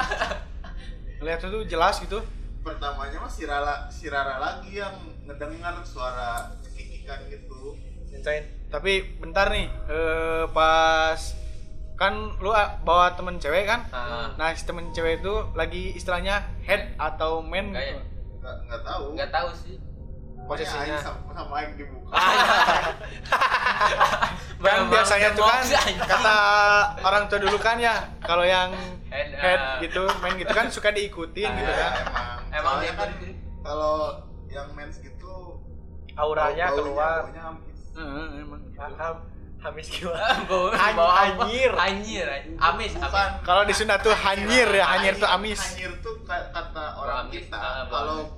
ngeliatnya 1.17 1.47
tuh 1.49 1.65
jelas 1.65 1.97
gitu 1.97 2.21
pertamanya 2.61 3.17
mah 3.17 3.31
si 3.31 3.49
Rara 3.49 3.89
si 3.89 4.05
Rara 4.05 4.37
lagi 4.37 4.77
yang 4.77 4.93
ngedengar 5.25 5.81
suara 5.81 6.53
cekikikan 6.61 7.25
gitu 7.33 7.73
Cincain. 8.05 8.45
Tapi 8.67 8.91
bentar 9.17 9.47
nih 9.47 9.67
eh, 9.87 10.43
pas 10.49 11.19
kan 11.95 12.13
lu 12.37 12.51
ah, 12.51 12.77
bawa 12.79 13.13
temen 13.13 13.35
cewek 13.35 13.63
kan 13.63 13.81
Ah, 13.89 14.29
nah 14.35 14.51
si 14.51 14.63
temen 14.63 14.91
cewek 14.91 15.17
itu 15.17 15.33
lagi 15.53 15.91
istilahnya 15.91 16.35
head 16.61 16.93
atau 16.95 17.41
man 17.41 17.71
Enggak 17.71 17.83
gitu 17.85 17.95
ya? 17.95 18.03
nggak 18.37 18.55
nggak 18.63 18.81
tahu 18.83 19.03
Enggak 19.11 19.29
tahu 19.31 19.49
sih. 19.55 19.75
Posisinya. 20.47 20.95
Sama, 20.97 21.19
sama 21.33 21.53
Aing 21.57 21.75
dibuka 21.75 22.07
kan 22.15 22.95
Memang 24.57 24.87
biasanya 24.89 25.29
tuh 25.31 25.43
kan 25.43 25.59
kata 26.01 26.37
orang 27.01 27.23
tua 27.27 27.39
dulu 27.39 27.57
kan 27.57 27.75
ya 27.77 27.93
kalau 28.19 28.41
yang 28.41 28.71
Head, 29.07 29.29
head 29.33 29.59
ah. 29.59 29.79
gitu 29.79 30.03
main 30.19 30.35
gitu 30.35 30.47
kan 30.49 30.67
suka 30.67 30.89
diikutin 30.89 31.47
gitu 31.49 31.73
kan 31.73 31.91
emang 32.49 32.79
Emang 32.79 32.95
kan 32.95 33.09
kan 33.11 33.11
kalau 33.61 33.95
yang 34.47 34.67
mens 34.71 34.97
gitu 34.97 35.59
Auranya 36.13 36.65
bau- 36.67 36.77
keluar. 36.77 37.19
Amis 37.97 38.05
Heeh, 38.29 38.41
emang 38.41 38.61
gitu. 38.61 38.77
Paham. 38.77 39.15
Hamis 39.57 39.87
gimana? 39.89 40.21
apa? 40.77 41.03
anjir. 41.19 41.71
Anjir. 41.73 42.27
Amis, 42.55 42.93
amis. 42.93 43.41
kalau 43.41 43.65
di 43.65 43.73
Sunda 43.73 43.97
tuh 43.97 44.13
hanyir 44.13 44.69
ya 44.69 44.85
hanyir 44.87 45.17
tuh 45.17 45.25
amis 45.25 45.57
hanyir 45.57 45.97
tuh 45.97 46.13
ka- 46.21 46.53
kata 46.53 46.85
orang 46.95 47.25
amis, 47.25 47.41
kita 47.41 47.57
ah, 47.57 47.89
kalau 47.89 48.21
amis. 48.21 48.37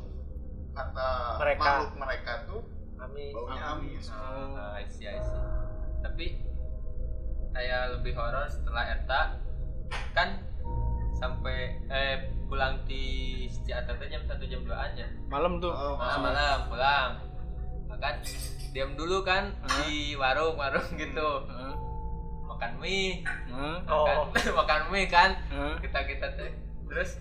kata 0.72 1.10
Mereka. 1.38 1.60
makhluk 1.62 1.92
mereka 1.98 2.34
tuh 2.48 2.62
Hamis. 2.98 3.32
baunya 3.36 3.64
amis 3.70 4.06
Ah, 4.10 4.72
I 4.74 4.88
see, 4.88 5.06
I 5.06 5.20
see. 5.20 5.44
Tapi 6.00 6.26
saya 7.50 7.92
lebih 7.92 8.16
horor 8.16 8.48
setelah 8.48 8.88
Eta 8.88 9.22
kan 10.16 10.40
sampai 11.14 11.58
eh 11.86 12.16
pulang 12.48 12.80
di 12.86 13.04
Ciater 13.62 14.00
teh 14.00 14.08
jam 14.08 14.24
satu 14.24 14.48
jam 14.48 14.64
2 14.64 14.72
nya 14.96 15.06
malam 15.28 15.60
tuh 15.60 15.70
Oh, 15.70 15.94
malam 15.94 16.20
malam 16.24 16.58
pulang 16.66 17.10
makan 18.00 18.16
diam 18.72 18.96
dulu 18.96 19.28
kan 19.28 19.52
di 19.84 20.16
warung 20.16 20.56
warung 20.56 20.88
gitu. 20.96 21.30
Heeh, 21.44 21.74
makan 22.48 22.72
mie. 22.80 23.28
Heeh, 23.28 23.76
Oh. 23.92 24.08
makan, 24.32 24.56
makan 24.64 24.82
mie 24.88 25.12
kan 25.12 25.36
heeh. 25.52 25.76
kita 25.84 26.00
kita 26.08 26.28
teh. 26.34 26.52
Terus 26.88 27.20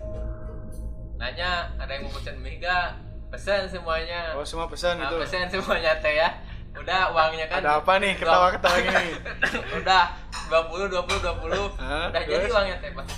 nanya 1.19 1.67
ada 1.75 1.91
yang 1.91 2.07
mau 2.07 2.15
pesen 2.15 2.39
mie 2.39 2.63
gak 2.63 2.95
pesan 3.29 3.67
semuanya. 3.67 4.39
Oh 4.39 4.47
semua 4.47 4.71
pesan 4.71 5.03
nah, 5.03 5.11
gitu? 5.11 5.19
pesan 5.19 5.51
semuanya 5.51 5.99
teh 5.99 6.15
ya. 6.15 6.31
Udah 6.79 7.11
uangnya 7.11 7.51
kan 7.51 7.59
ada 7.59 7.83
apa 7.83 7.99
nih? 7.99 8.15
Ketawa 8.15 8.55
ketawa 8.55 8.79
gini. 8.79 9.11
Udah 9.83 10.15
20 10.47 10.95
20 10.95 10.95
20 10.95 11.75
Hah, 11.83 12.07
udah 12.09 12.23
jadi 12.23 12.39
terus? 12.39 12.55
uangnya 12.55 12.77
teh. 12.79 12.95
Pas 12.95 13.09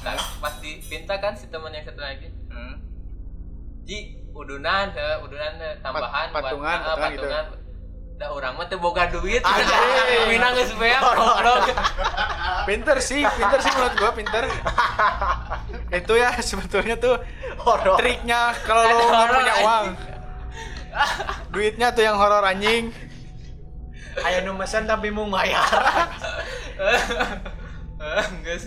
pas 0.40 0.54
dipinta 0.58 1.14
kan 1.20 1.36
si 1.36 1.52
teman 1.52 1.68
yang 1.70 1.84
satu 1.84 2.00
lagi. 2.00 2.24
Heeh. 2.24 2.74
ji 3.84 4.19
udunan 4.34 4.84
teh 4.94 5.14
udunan 5.22 5.52
tambahan 5.82 6.26
Pat- 6.30 6.44
patungan, 6.44 6.78
buat 6.78 6.80
ah, 6.80 6.94
patungan 6.94 7.10
gitu. 7.12 7.26
patungan. 7.26 7.44
Udah 8.20 8.28
orang 8.36 8.52
mah 8.52 8.66
teh 8.68 8.78
boga 8.78 9.04
duit. 9.08 9.42
Minang 10.30 10.52
geus 10.56 10.72
beak 10.76 11.00
goblok. 11.00 11.64
pinter 12.68 12.96
sih 13.00 13.24
pinter 13.24 13.58
sih 13.64 13.72
menurut 13.72 13.94
gua 13.96 14.10
pinter. 14.12 14.42
Itu 16.00 16.14
ya 16.14 16.30
sebetulnya 16.38 16.96
tuh 17.00 17.16
Horor. 17.60 17.96
triknya 17.98 18.54
kalau 18.62 18.82
lo 18.84 19.04
nggak 19.08 19.26
punya 19.32 19.54
anjing. 19.54 19.64
uang 19.66 19.86
duitnya 21.54 21.88
tuh 21.94 22.02
yang 22.02 22.18
horor 22.18 22.42
anjing. 22.42 22.90
Aya 24.20 24.42
nu 24.42 24.58
mesen 24.58 24.90
tapi 24.90 25.08
mau 25.08 25.26
bayar. 25.30 25.62
enggak 28.10 28.58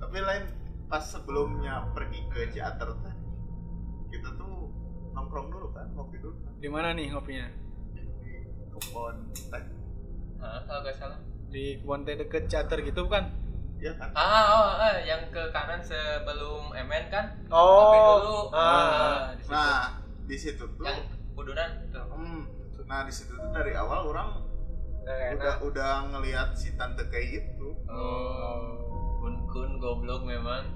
tapi 0.00 0.16
lain 0.26 0.44
pas 0.90 1.06
sebelumnya 1.06 1.86
pergi 1.94 2.18
ke 2.34 2.50
teh 2.50 3.14
kita 4.10 4.28
tuh 4.34 4.68
nongkrong 5.14 5.48
dulu 5.54 5.70
kan 5.70 5.86
ngopi 5.94 6.18
dulu 6.18 6.34
kan. 6.42 6.52
Di 6.58 6.68
mana 6.68 6.88
nih 6.92 7.06
ngopinya? 7.14 7.46
Di 7.94 8.34
kebun 8.74 9.16
teh. 9.34 9.64
Ah 10.42 10.60
kalau 10.66 10.80
nggak 10.82 10.96
salah. 10.98 11.18
Di 11.48 11.78
kebun 11.78 12.02
teh 12.02 12.14
deket 12.18 12.44
cater 12.50 12.78
gitu 12.82 13.06
bukan? 13.06 13.30
Ya 13.80 13.96
kan? 13.96 14.10
Ah 14.12 14.44
oh, 14.50 14.70
eh, 14.84 15.08
yang 15.08 15.22
ke 15.32 15.40
kanan 15.54 15.80
sebelum 15.80 16.74
MN 16.74 17.04
kan? 17.08 17.24
Oh. 17.48 17.64
Ngopi 17.64 17.98
dulu. 18.02 18.38
Ah. 18.52 19.32
di 19.32 19.42
situ. 19.46 19.54
nah 19.54 19.82
di 20.26 20.36
situ 20.36 20.64
tuh. 20.76 20.84
Yang 20.84 20.98
udunan 21.38 21.70
tuh. 21.94 22.04
Hmm, 22.12 22.42
nah 22.84 23.00
di 23.06 23.12
situ 23.14 23.32
tuh 23.32 23.50
dari 23.54 23.72
awal 23.78 24.10
orang 24.10 24.30
udah 25.10 25.58
udah 25.64 25.92
ngelihat 26.12 26.54
si 26.54 26.76
tante 26.76 27.02
kayak 27.08 27.40
gitu. 27.40 27.74
Oh 27.88 28.78
kun 29.18 29.34
kun 29.50 29.70
goblok 29.82 30.22
memang. 30.22 30.66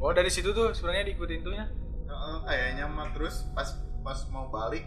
Oh 0.00 0.12
dari 0.14 0.32
situ 0.32 0.52
tuh 0.56 0.72
sebenarnya 0.72 1.12
diikutin 1.12 1.42
tuhnya 1.44 1.66
Heeh, 2.10 2.36
kayaknya 2.42 2.84
mah. 2.90 3.06
Terus 3.14 3.46
pas 3.54 3.70
pas 4.02 4.18
mau 4.28 4.50
balik 4.50 4.82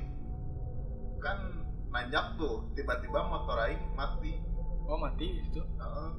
kan 1.23 1.39
nanjak 1.87 2.35
tuh 2.35 2.67
tiba-tiba 2.75 3.23
motor 3.23 3.55
aing 3.63 3.79
mati. 3.95 4.43
Oh 4.83 4.99
mati 4.99 5.39
di 5.39 5.41
situ 5.47 5.63
Heeh, 5.63 6.09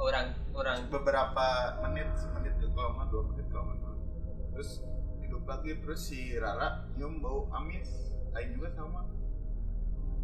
orang 0.00 0.32
orang. 0.56 0.88
Beberapa 0.88 1.46
menit 1.84 2.08
semenit 2.16 2.56
itu 2.56 2.72
kalau 2.72 2.96
nggak 2.96 3.06
dua 3.12 3.22
menit 3.28 3.46
kalau 3.52 3.64
nggak 3.68 3.78
salah. 3.84 3.98
terus 4.50 4.70
hidup 5.20 5.44
lagi 5.44 5.72
terus 5.84 6.00
si 6.08 6.32
Rara 6.34 6.88
nyium 6.96 7.20
bau 7.20 7.44
amis. 7.52 7.90
Aing 8.32 8.56
juga 8.56 8.72
sama. 8.72 9.04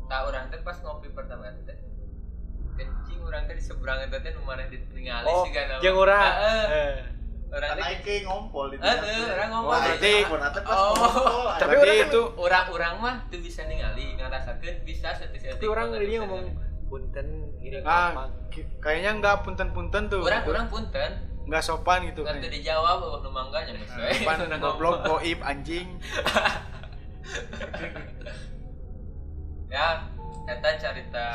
Tak 0.06 0.20
orang 0.30 0.48
teh 0.48 0.62
pas 0.62 0.78
ngopi 0.80 1.10
pertama 1.12 1.50
teh 1.66 1.76
kencing 2.76 3.20
orang 3.20 3.48
teh 3.50 3.56
di 3.58 3.64
seberang 3.64 4.06
teh 4.06 4.20
teh 4.22 4.32
nu 4.32 4.44
mana 4.46 4.70
ditinggali 4.70 5.26
Oh, 5.26 5.44
sih 5.44 5.52
kan. 5.52 5.82
Eh. 5.82 5.92
orang 5.92 6.30
kayak 7.76 8.22
ngompol 8.22 8.66
di 8.68 8.76
Eh, 8.76 8.86
eh, 8.86 9.24
orang. 9.30 9.48
Wah, 9.62 9.78
Berarti- 9.78 10.06
aing 10.14 10.26
pun 10.26 10.40
ate 10.40 10.60
pas 10.60 10.74
Oh. 10.74 10.92
ngompol. 10.92 11.46
Tapi 11.56 11.74
orang 11.74 11.98
itu 12.02 12.20
orang-orang 12.36 12.94
mah 12.96 13.16
tuh 13.26 13.40
bisa 13.40 13.60
ningali 13.64 14.06
ngerasakeun 14.14 14.76
bisa 14.82 15.08
setik-setik 15.12 15.54
Tapi 15.54 15.66
orang 15.66 15.86
banget 15.90 16.06
dia 16.06 16.18
ngomong 16.20 16.44
punten 16.86 17.26
gini 17.58 17.82
ah 17.82 18.30
kayaknya 18.78 19.10
nggak 19.18 19.36
punten-punten 19.42 20.02
tuh. 20.06 20.22
Orang 20.22 20.42
orang 20.44 20.66
punten. 20.66 21.10
Nggak 21.44 21.62
sopan 21.62 22.02
gitu 22.04 22.22
nggak 22.22 22.38
kayaknya. 22.38 22.50
dijawab 22.58 22.98
nu 23.20 23.30
mangganya 23.30 23.72
geus 23.74 23.92
we. 23.92 24.22
Pan 24.22 24.38
Udah 24.46 24.58
goblok 24.58 24.96
goib 25.02 25.38
anjing. 25.40 25.88
Ya 29.66 30.06
eta 30.46 30.70
cerita 30.78 31.26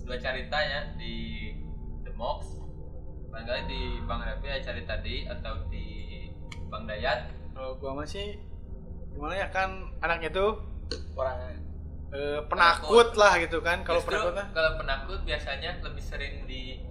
dua 0.00 0.16
cerita 0.16 0.54
ya 0.56 0.86
di 0.94 1.50
The 2.00 2.12
Mox 2.14 2.59
barangkali 3.30 3.62
di 3.70 3.82
Bang 4.04 4.20
Revi 4.26 4.46
ya 4.50 4.58
cerita 4.58 4.98
di 5.00 5.24
atau 5.30 5.54
di 5.70 5.86
Bang 6.66 6.84
Dayat? 6.84 7.30
Kalau 7.54 7.78
gua 7.78 8.02
masih 8.02 8.36
gimana 9.14 9.34
ya 9.38 9.48
kan 9.50 9.90
anaknya 10.02 10.30
tuh 10.34 10.58
Orang 11.14 11.38
eh, 12.10 12.42
penakut 12.50 13.14
lah 13.14 13.38
gitu 13.38 13.62
kan 13.62 13.86
kalau 13.86 14.02
penakut 14.02 14.34
lah 14.34 14.46
kalau 14.50 14.78
penakut 14.78 15.22
biasanya 15.22 15.78
lebih 15.82 16.02
sering 16.02 16.46
di 16.50 16.82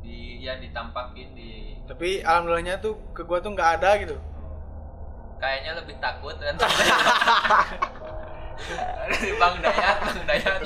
di 0.00 0.40
ya 0.40 0.56
ditampakin 0.56 1.36
di 1.36 1.76
tapi 1.88 2.20
alhamdulillahnya 2.20 2.80
tuh 2.84 2.96
ke 3.16 3.24
gua 3.24 3.40
tuh 3.40 3.56
nggak 3.56 3.80
ada 3.80 3.96
gitu. 3.96 4.16
Kayaknya 5.40 5.72
lebih 5.80 5.96
takut 6.02 6.36
kan. 6.36 6.54
Dari 9.08 9.32
Bang 9.40 9.56
Dayat 9.64 9.96
Bang 10.04 10.20
Dayat. 10.28 10.60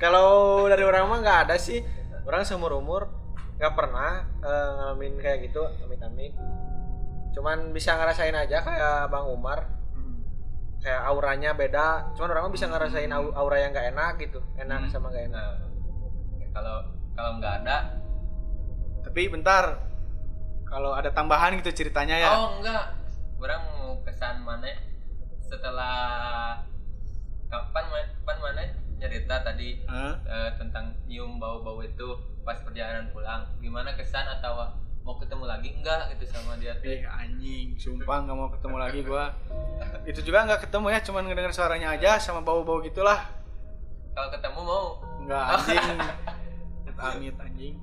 Kalau 0.00 0.64
dari 0.72 0.84
orang 0.88 1.04
mah 1.04 1.20
nggak 1.20 1.40
ada 1.48 1.56
sih. 1.60 1.84
Orang 2.22 2.42
seumur 2.42 2.72
umur 2.72 3.08
nggak 3.56 3.72
pernah 3.72 4.10
eh, 4.38 4.68
ngalamin 4.72 5.14
kayak 5.16 5.38
gitu, 5.44 5.60
amit-amit. 5.80 6.32
Cuman 7.30 7.70
bisa 7.70 7.94
ngerasain 7.94 8.32
aja 8.32 8.58
kayak 8.58 9.06
Bang 9.06 9.28
Umar, 9.28 9.68
Hmm. 9.90 10.24
kayak 10.78 11.02
auranya 11.04 11.50
beda. 11.52 12.10
Cuman 12.12 12.28
orang 12.30 12.42
mah 12.44 12.52
bisa 12.52 12.66
ngerasain 12.66 13.10
au- 13.10 13.30
aura 13.32 13.58
yang 13.58 13.70
nggak 13.70 13.88
enak 13.90 14.12
gitu, 14.18 14.40
enak 14.56 14.80
Hmm. 14.82 14.90
sama 14.90 15.08
nggak 15.08 15.26
enak. 15.28 15.44
nah 16.32 16.48
kalau 16.50 16.76
kalau 17.12 17.30
nggak 17.36 17.54
ada 17.62 17.76
Tapi 19.00 19.22
bentar. 19.28 19.64
Kalau 20.64 20.94
ada 20.94 21.10
tambahan 21.10 21.54
gitu 21.56 21.70
ceritanya 21.74 22.14
ya. 22.16 22.30
oh 22.32 22.54
enggak 22.56 22.94
orang 23.36 23.62
mau 23.72 23.98
pesan 24.00 24.38
mana 24.40 24.70
setelah 25.40 26.54
kapan 27.46 27.84
kapan 27.90 28.36
mana 28.38 28.62
cerita 29.00 29.40
tadi 29.40 29.80
Hah? 29.88 30.14
eh, 30.22 30.50
tentang 30.60 30.92
nyium 31.08 31.40
bau-bau 31.40 31.80
itu 31.80 32.08
pas 32.40 32.60
perjalanan 32.60 33.08
pulang 33.10 33.48
gimana 33.58 33.96
kesan 33.96 34.28
atau 34.28 34.68
mau 35.00 35.16
ketemu 35.16 35.48
lagi 35.48 35.72
enggak 35.72 36.12
gitu 36.12 36.28
sama 36.28 36.60
dia 36.60 36.76
Eh 36.84 37.00
anjing, 37.02 37.72
sumpah 37.74 38.20
nggak 38.20 38.36
mau 38.36 38.52
ketemu 38.52 38.76
lagi 38.76 39.00
gua. 39.00 39.32
Itu 40.04 40.20
juga 40.20 40.44
nggak 40.44 40.68
ketemu 40.68 40.86
ya, 40.92 41.00
cuman 41.00 41.24
ngedenger 41.24 41.52
suaranya 41.56 41.96
aja 41.96 42.20
sama 42.20 42.44
bau-bau 42.44 42.84
gitulah. 42.84 43.24
kalau 44.12 44.28
ketemu 44.28 44.60
mau 44.60 44.84
Nggak 45.24 45.44
anjing. 45.56 45.98
Amit 47.00 47.36
anjing. 47.40 47.74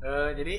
Eh 0.00 0.30
jadi 0.32 0.54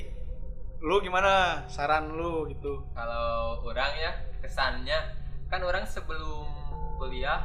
lu 0.81 1.01
gimana 1.01 1.65
saran 1.65 2.13
lu 2.13 2.45
gitu? 2.45 2.85
kalau 2.93 3.57
orang 3.65 3.89
ya 3.97 4.11
kesannya 4.37 5.17
kan 5.49 5.65
orang 5.65 5.81
sebelum 5.81 6.45
kuliah 7.01 7.41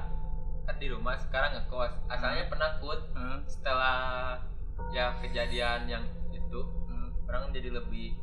kan 0.70 0.78
di 0.78 0.86
rumah 0.86 1.18
sekarang 1.18 1.50
ngekos 1.52 1.90
asalnya 2.06 2.46
penakut 2.46 3.02
Hah? 3.10 3.42
setelah 3.44 4.38
ya 4.88 5.18
kejadian 5.18 5.90
yang 5.90 6.06
itu 6.30 6.60
Hah? 6.86 7.10
orang 7.26 7.50
jadi 7.50 7.74
lebih 7.74 8.14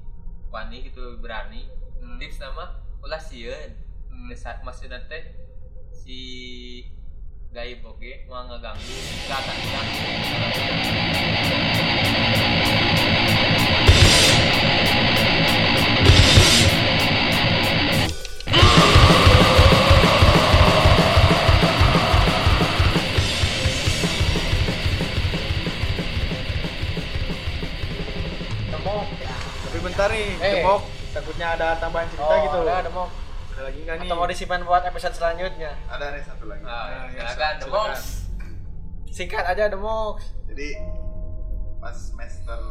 wani 0.47 0.87
gitu 0.87 1.03
lebih 1.03 1.27
berani 1.27 1.67
Hmm. 1.97 2.15
tips 2.15 2.39
nama 2.39 2.71
ulah 3.03 3.19
sieun 3.19 3.75
Hmm. 4.07 4.31
Desa- 4.31 4.63
maksudnya 4.63 4.95
teh 5.03 5.27
si 5.91 6.19
gaib 7.51 7.83
oke 7.83 8.25
mau 8.25 8.47
ngeganggu 8.47 8.95
gak 9.27 9.43
akan 9.43 9.55
hilang 9.59 9.87
Demok. 14.87 15.16
Bentar 29.97 30.13
nih, 30.13 30.29
Eh. 30.37 30.53
demok. 30.55 30.81
Takutnya 31.09 31.47
ada 31.51 31.73
tambahan 31.75 32.05
cerita 32.07 32.29
Oh, 32.29 32.37
gitu. 32.39 32.59
ada 32.61 32.85
demok. 32.85 33.09
Ada 33.49 33.61
lagi 33.63 33.79
nggak 33.81 33.95
nih? 33.97 34.05
Atau 34.05 34.15
mau 34.15 34.27
disimpan 34.27 34.61
buat 34.61 34.83
episode 34.85 35.15
selanjutnya? 35.15 35.71
ada 35.87 36.05
nih 36.13 36.21
satu 36.21 36.45
lagi 36.45 36.61
nah, 36.61 36.85
Nah, 36.85 37.09
ya, 37.09 37.25
silakan 37.25 37.53
demok 37.57 37.89
Singkat 39.09 39.43
aja 39.47 39.63
demok. 39.67 40.21
jadi 40.45 40.67
pas 41.79 41.97
semester 41.97 42.61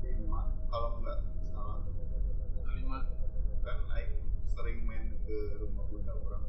lima 0.00 0.40
kalau 0.68 1.02
nggak 1.02 1.18
salah 1.48 1.82
Kelima. 2.62 2.98
kan 3.60 3.78
Aing 3.90 4.14
sering 4.46 4.78
main 4.84 5.10
ke 5.20 5.36
rumah 5.58 5.84
bunda 5.84 6.14
orang 6.14 6.42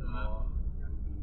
Nah, 0.00 0.50
yang 0.76 0.94
di 0.98 1.14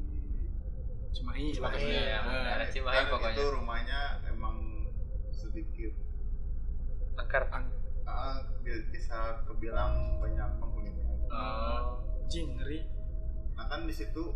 Cimahi. 1.11 1.51
Cimahi, 1.51 1.75
pokoknya. 1.75 1.99
ya. 2.07 2.19
Nah, 2.21 2.43
Daerah 2.47 2.67
Cimahi 2.69 2.95
kan 2.95 3.05
pokoknya. 3.09 3.35
itu 3.35 3.43
rumahnya 3.51 3.99
emang 4.25 4.55
sedikit 5.29 5.91
Angker. 7.27 7.43
ah, 8.07 8.39
bi- 8.63 8.87
bisa 8.87 9.19
kebilang 9.43 9.91
banyak 10.17 10.47
penghuninya 10.57 11.05
oh 11.27 11.99
Anjing, 12.23 12.55
ngeri. 12.55 12.87
nah 13.53 13.67
kan 13.67 13.83
di 13.83 13.91
situ 13.91 14.31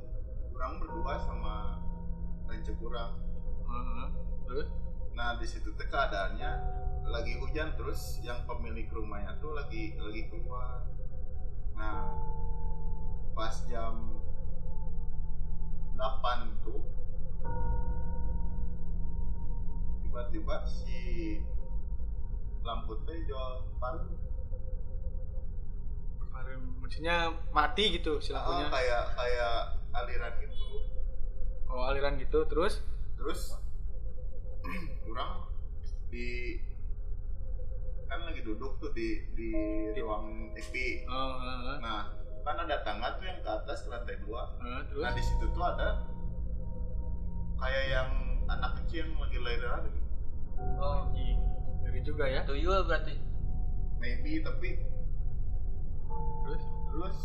orang 0.51 0.75
berdua 0.77 1.15
sama 1.17 1.79
rance 2.45 2.71
kurang 2.75 3.15
Heeh. 3.63 4.07
Terus? 4.43 4.67
nah 5.11 5.35
di 5.35 5.47
situ 5.47 5.71
teh 5.71 5.87
keadaannya 5.87 6.51
lagi 7.05 7.35
hujan 7.37 7.75
terus 7.75 8.19
yang 8.21 8.43
pemilik 8.43 8.87
rumahnya 8.87 9.39
tuh 9.39 9.51
lagi 9.51 9.95
lagi 9.97 10.27
keluar 10.27 10.83
nah 11.73 12.11
pas 13.31 13.55
jam 13.65 14.19
8 15.95 16.59
tuh 16.61 16.79
tiba-tiba 20.01 20.55
si 20.65 21.39
lampu 22.61 22.93
teh 23.03 23.17
jual 23.23 23.51
paru 23.77 24.05
Kemarin 26.19 26.59
maksudnya 26.77 27.15
mati 27.51 27.83
gitu 27.93 28.17
si 28.17 28.31
Ah, 28.31 28.39
lampunya. 28.39 28.67
kayak 28.69 29.03
kayak 29.13 29.55
aliran 29.91 30.33
gitu 30.39 30.57
Oh, 31.67 31.87
aliran 31.87 32.15
gitu. 32.17 32.43
Terus? 32.45 32.83
terus 33.15 33.53
orang 35.07 35.45
di 36.09 36.57
kan 38.03 38.19
lagi 38.21 38.41
duduk 38.41 38.75
tuh 38.75 38.91
di 38.91 39.23
di 39.31 39.49
ruang 39.95 40.51
TV 40.53 41.05
Oh, 41.05 41.37
heeh. 41.37 41.77
nah 41.79 42.09
kan 42.41 42.57
ada 42.57 42.81
tangga 42.81 43.15
tuh 43.15 43.23
yang 43.23 43.39
ke 43.39 43.47
atas 43.47 43.85
ke 43.85 43.89
lantai 43.89 44.17
dua 44.19 44.49
Heeh, 44.57 44.81
terus? 44.89 45.01
nah 45.01 45.11
di 45.13 45.21
situ 45.21 45.45
tuh 45.47 45.63
ada 45.63 46.01
kayak 47.55 47.83
yang 47.87 48.09
anak 48.47 48.71
kecil 48.81 49.05
yang 49.05 49.15
lagi 49.15 49.37
lahiran 49.37 49.81
gitu. 49.85 49.99
oh 50.75 51.05
Anjing. 51.07 51.39
Ngeri 51.91 52.01
juga 52.01 52.23
ya. 52.25 52.41
tuyul 52.43 52.81
berarti 52.83 53.13
maybe 53.97 54.39
tapi 54.39 54.79
Terus? 56.41 56.63
terus 56.87 57.19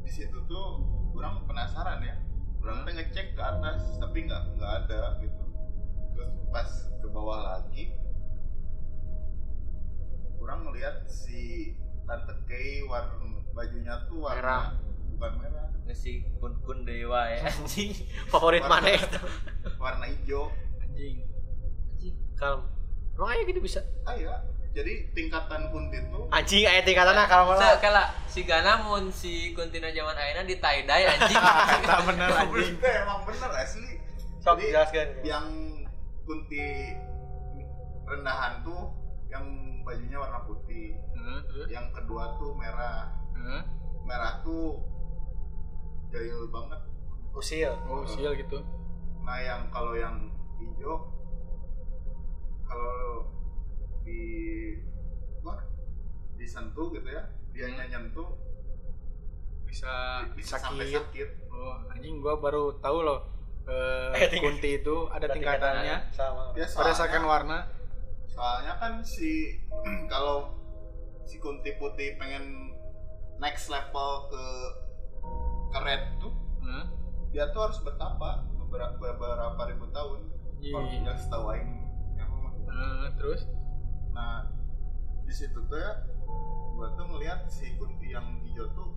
di 0.00 0.10
situ 0.10 0.38
tuh 0.44 0.66
orang 1.12 1.42
penasaran 1.44 2.00
ya 2.00 2.16
orang 2.58 2.82
tuh 2.82 2.92
ngecek 2.92 3.34
ke 3.34 3.42
atas 3.42 3.98
tapi 3.98 4.24
nggak 4.24 4.42
nggak 4.54 4.72
ada 4.80 5.00
gitu 5.20 5.44
terus 6.10 6.30
pas 6.48 6.70
ke 6.94 7.08
bawah 7.08 7.40
lagi 7.52 7.92
orang 10.36 10.60
ngeliat 10.62 11.04
si 11.04 11.72
tante 12.04 12.34
Kay 12.44 12.84
warna 12.84 13.16
bajunya 13.50 13.94
tuh 14.06 14.18
warna 14.20 14.40
Merah. 14.40 14.64
bukan 15.10 15.32
merah 15.38 15.66
ngisi 15.84 16.12
kun 16.36 16.52
kun 16.60 16.82
dewa 16.82 17.28
ya 17.28 17.44
anjing 17.50 17.92
Favorit 18.26 18.60
Warna- 18.60 18.80
mana 18.82 18.90
itu? 18.92 19.20
warna 19.76 20.04
hijau 20.06 20.48
Anjing. 20.80 21.16
Kalem. 22.34 22.62
Emang 23.14 23.30
aja 23.30 23.42
gitu 23.42 23.60
bisa? 23.60 23.80
ah 24.02 24.12
ya 24.12 24.34
jadi 24.70 25.06
tingkatan 25.12 25.70
kunti 25.70 26.02
tuh 26.04 26.26
Anjing 26.28 26.66
aya 26.66 26.82
tingkatanna 26.82 27.24
kalau 27.24 27.54
Se 27.54 27.62
malah. 27.62 27.78
kala 27.78 28.02
si 28.26 28.42
Gana 28.42 28.82
mun 28.82 29.06
si 29.08 29.32
Kuntina 29.52 29.86
zaman 29.88 30.12
ayeuna 30.12 30.42
di 30.42 30.58
tie 30.58 30.82
dye 30.82 31.06
anjing. 31.06 31.38
Kita 31.78 31.98
bener 32.02 32.26
anjing. 32.28 32.74
Emang 32.76 33.22
bener 33.22 33.50
asli 33.54 34.02
Sok 34.38 34.58
jelaskan. 34.58 35.22
yang 35.22 35.46
kunti 36.20 36.90
rendahan 38.04 38.60
tuh 38.60 38.90
yang 39.26 39.46
bajunya 39.80 40.16
warna 40.16 40.42
putih 40.42 40.98
Heeh, 41.14 41.38
terus? 41.46 41.66
yang 41.68 41.86
kedua 41.90 42.34
tuh 42.34 42.50
merah 42.52 43.14
Heeh. 43.32 43.62
merah 44.02 44.42
tuh 44.42 44.82
jahil 46.10 46.50
banget 46.50 46.80
Usil. 47.30 47.70
Oh, 47.86 48.02
sial 48.04 48.34
gitu. 48.34 48.58
nah 49.20 49.38
yang 49.38 49.66
kalau 49.68 49.94
yang 49.94 50.18
hijau 50.56 51.13
kalau 52.64 53.28
di 54.02 54.22
apa 55.38 55.54
disentuh 56.34 56.90
gitu 56.90 57.08
ya 57.08 57.22
dia 57.50 57.66
Hmm. 57.66 57.86
nyentuh 57.88 58.28
Bisa 59.64 59.90
bisa 60.32 60.54
sakit. 60.54 60.64
sampai 60.64 60.86
sakit 60.88 61.28
Oh, 61.48 61.74
anjing 61.88 62.18
gua 62.18 62.34
baru 62.36 62.78
tahu 62.78 62.98
loh. 63.00 63.30
Eh, 63.64 64.10
Eh, 64.28 64.38
kunti 64.38 64.76
itu 64.76 65.06
ada 65.08 65.24
tingkatannya. 65.26 66.10
Sama. 66.10 66.50
ya 66.52 66.66
Berdasarkan 66.68 67.24
warna. 67.24 67.58
soalnya 68.26 68.74
kan 68.76 68.98
si 69.00 69.54
kalau 70.10 70.50
si 71.24 71.38
kunti 71.38 71.70
putih 71.72 72.18
pengen 72.18 72.74
next 73.36 73.66
level 73.68 74.26
ke 74.26 74.44
ke 75.70 75.78
red 75.80 76.02
tuh 76.18 76.34
Heeh. 76.60 76.84
dia 77.30 77.46
tuh 77.48 77.62
harus 77.62 77.78
bertapa 77.80 78.42
beberapa, 78.58 78.98
beberapa 78.98 79.62
ribu 79.64 79.86
tahun 79.88 80.26
kalau 80.60 80.82
Iya. 80.82 81.02
yang 81.04 81.14
setahu 81.16 81.46
aing 81.48 81.83
Heeh, 82.66 83.06
terus? 83.14 83.40
nah 84.10 84.46
di 85.20 85.32
situ 85.32 85.58
tuh 85.58 85.74
ya 85.74 85.92
gua 86.72 86.86
tuh 86.92 87.04
ngeliat 87.04 87.46
si 87.46 87.74
kunti 87.74 88.08
yang 88.08 88.38
hijau 88.40 88.66
tuh 88.70 88.88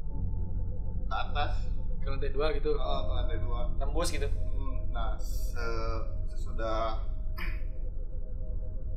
ke 1.03 1.15
atas 1.15 1.65
Ke 1.97 2.08
lantai 2.08 2.30
dua 2.30 2.53
gitu. 2.53 2.71
ke, 2.71 2.82
ke 2.82 3.12
lantai 3.12 3.38
dua 3.39 3.60
Tembus 3.75 4.10
gitu. 4.10 4.27
Hmm, 4.30 4.77
nah 4.89 5.17
se- 5.17 6.03
sesudah 6.27 7.01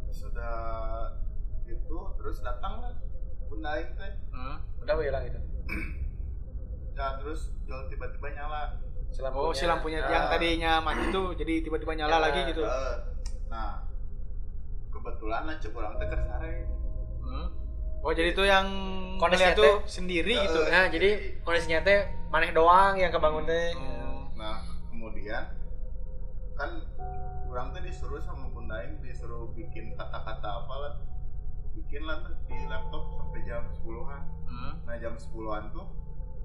sesudah 0.07 0.57
itu 1.65 1.97
terus 2.17 2.39
datang 2.41 2.81
lah 2.81 2.93
bunda 3.47 3.71
aing 3.73 3.91
teh 3.95 4.13
Heeh. 4.31 4.57
Udah 4.79 4.95
hilang 4.99 5.25
gitu. 5.25 5.41
nah 6.93 7.17
terus 7.19 7.41
jol 7.65 7.89
tiba-tiba 7.89 8.29
nyala 8.31 8.77
Oh, 9.35 9.51
si 9.51 9.67
lampunya 9.67 10.01
Ah. 10.01 10.09
yang 10.09 10.25
tadinya 10.31 10.73
mati 10.81 11.11
tuh 11.11 11.35
jadi 11.35 11.61
tiba-tiba 11.61 11.93
nyala 11.95 12.15
Ya. 12.15 12.25
lagi 12.31 12.41
gitu. 12.47 12.63
Eh, 12.63 12.95
nah 13.51 13.83
kebetulan 15.01 15.43
lah 15.43 15.57
cek 15.57 15.73
orang 15.73 15.97
teh 15.97 16.07
kesare 16.07 16.55
Hmm. 17.21 17.47
Oh, 18.01 18.11
jadi 18.11 18.33
tuh 18.33 18.45
yang 18.45 18.67
tuh 19.53 19.65
teh- 19.79 19.85
sendiri 19.87 20.33
Eh, 20.33 20.41
gitu. 20.43 20.61
Nah, 20.67 20.89
jadi 20.89 21.11
kondisinya 21.41 21.81
teh 21.81 21.99
maneh 22.27 22.49
doang 22.51 22.95
yang 22.95 23.09
kebangun 23.09 23.45
teh. 23.45 23.73
Oh. 23.75 24.25
nah 24.33 24.61
kemudian 24.87 25.53
kan 26.55 26.71
orang 27.47 27.67
tuh 27.71 27.83
disuruh 27.83 28.17
sama 28.19 28.49
Bunda 28.49 28.79
Aing 28.79 29.01
disuruh 29.01 29.53
bikin 29.53 29.93
kata-kata 29.95 30.49
apa 30.65 30.75
lah 30.77 30.93
bikin 31.71 32.03
lah 32.03 32.21
tuh 32.21 32.33
di 32.47 32.57
laptop 32.65 33.05
sampai 33.15 33.41
jam 33.43 33.63
10-an 33.75 34.23
Hmm. 34.47 34.73
nah 34.83 34.97
jam 34.97 35.13
10-an 35.15 35.69
tuh 35.71 35.87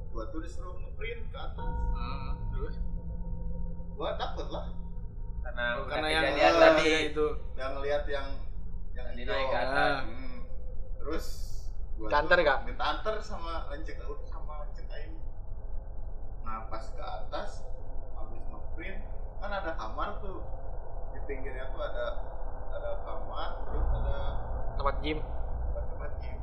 gua 0.09 0.27
tuh 0.27 0.39
disuruh 0.39 0.75
ngeprint 0.75 1.23
ke 1.25 1.37
atas 1.37 1.67
Hmm. 1.89 2.35
Terus 2.49 2.75
gua 3.93 4.15
takut 4.15 4.47
lah 4.49 4.75
karena 5.41 5.65
karena 5.85 6.07
yang 6.09 6.23
kejadian 6.25 6.51
eh, 6.51 6.59
tadi 6.59 6.83
ya 6.85 6.99
itu. 7.05 7.27
yang 7.53 7.71
ngeliat 7.73 8.03
yang 8.05 8.27
yang 8.95 9.05
Tadi 9.05 9.19
hijau. 9.19 9.29
naik 9.29 9.47
ke 9.47 9.57
atas. 9.57 9.75
Ah. 9.75 9.99
Hmm. 10.01 10.39
terus 10.97 11.25
gua 11.93 12.07
Kanter 12.09 12.37
tuh 12.37 12.45
gak? 12.45 12.59
minta 12.63 12.83
anter 12.89 13.15
sama 13.19 13.51
lencek 13.69 13.95
sama 14.25 14.53
lencek 14.61 14.85
aing 14.89 15.15
nah 16.41 16.65
pas 16.65 16.83
ke 16.85 17.01
atas 17.01 17.49
habis 18.13 18.41
ngeprint 18.43 18.99
kan 19.37 19.51
ada 19.53 19.71
kamar 19.73 20.19
tuh 20.19 20.43
di 21.11 21.19
pinggirnya 21.23 21.69
tuh 21.69 21.81
ada 21.81 22.05
ada 22.69 22.89
kamar 23.01 23.49
terus 23.63 23.87
ada 23.93 24.17
Tempat 24.75 24.95
gym. 24.99 25.19
tempat 25.87 26.11
gym 26.17 26.35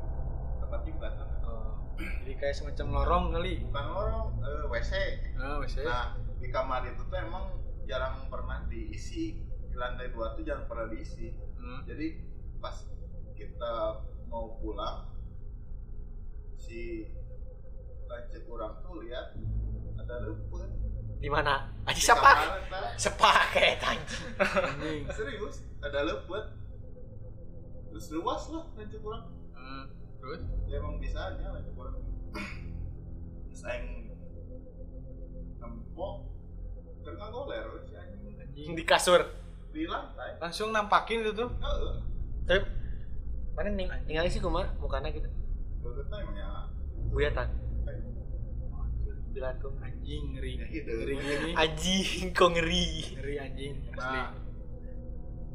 tempat 0.59 0.81
gym 0.83 0.97
kan 0.99 1.12
Jadi 1.93 2.33
kayak 2.35 2.57
semacam 2.57 2.87
lorong 2.91 3.25
kali. 3.31 3.55
bukan 3.62 3.85
lorong 3.88 4.29
eh, 4.41 4.65
WC 4.67 4.93
Ah, 5.37 5.57
wes 5.59 5.73
ya. 5.73 5.85
nah 5.85 6.07
di 6.35 6.49
kamar 6.49 6.83
itu 6.85 7.03
tuh 7.03 7.15
emang 7.17 7.53
jarang 7.85 8.27
pernah 8.27 8.65
diisi 8.67 9.37
di 9.38 9.75
lantai 9.75 10.09
dua 10.09 10.33
tuh 10.33 10.43
jarang 10.43 10.65
pernah 10.65 10.87
diisi 10.87 11.31
Hmm. 11.55 11.87
jadi 11.87 12.19
pas 12.62 12.77
kita 13.35 13.72
mau 14.31 14.55
pulang 14.62 15.11
si 16.55 17.11
rancak 18.07 18.46
kurang 18.46 18.79
tuh 18.87 19.03
lihat 19.03 19.35
ada 19.98 20.14
lemput 20.25 20.70
Di 21.22 21.31
mana? 21.31 21.70
Di 21.87 22.03
sepak. 22.03 22.66
Sepaket 22.98 23.79
anjing. 23.94 24.27
Anjing. 24.42 25.03
serius 25.11 25.62
ada 25.83 26.07
lemput 26.07 26.55
terus 27.90 28.07
luas 28.14 28.42
lah 28.55 28.64
rancak 28.79 29.03
kurang 29.03 29.27
Hmm. 29.53 29.87
Terus 30.18 30.42
ya 30.66 30.83
emang 30.83 30.98
bisa 30.98 31.35
aja 31.35 31.51
rancak 31.51 31.75
kurang 31.75 31.98
terus 33.51 33.62
aing 33.66 34.11
nempok 35.59 36.14
kan 37.03 37.31
goler 37.31 37.66
si 37.87 37.94
anjing 37.98 38.35
anjing. 38.38 38.75
Di 38.79 38.85
kasur. 38.87 39.22
di 39.72 39.88
lantai 39.88 40.37
Langsung 40.37 40.68
nampakin 40.68 41.25
itu 41.25 41.33
tuh. 41.33 41.51
Tapi 42.53 42.69
mana 43.53 43.69
ning 43.71 43.88
tinggal 44.05 44.29
sih 44.29 44.41
kumar 44.41 44.69
mukana 44.77 45.09
gitu. 45.09 45.29
Ya 46.33 46.69
Buyatan. 47.09 47.49
Bilang 49.33 49.57
kok 49.59 49.73
Anjing 49.81 50.37
ngeri. 50.37 50.53
Ya, 50.55 50.67
itu. 50.69 50.93
Ngeri 50.93 51.15
gini. 51.17 51.51
anjing 51.55 52.29
kok 52.33 52.49
ngeri. 52.53 52.87
Ngeri 53.17 53.35
anjing. 53.38 53.73
Asli. 53.88 53.97
Nah, 53.97 54.31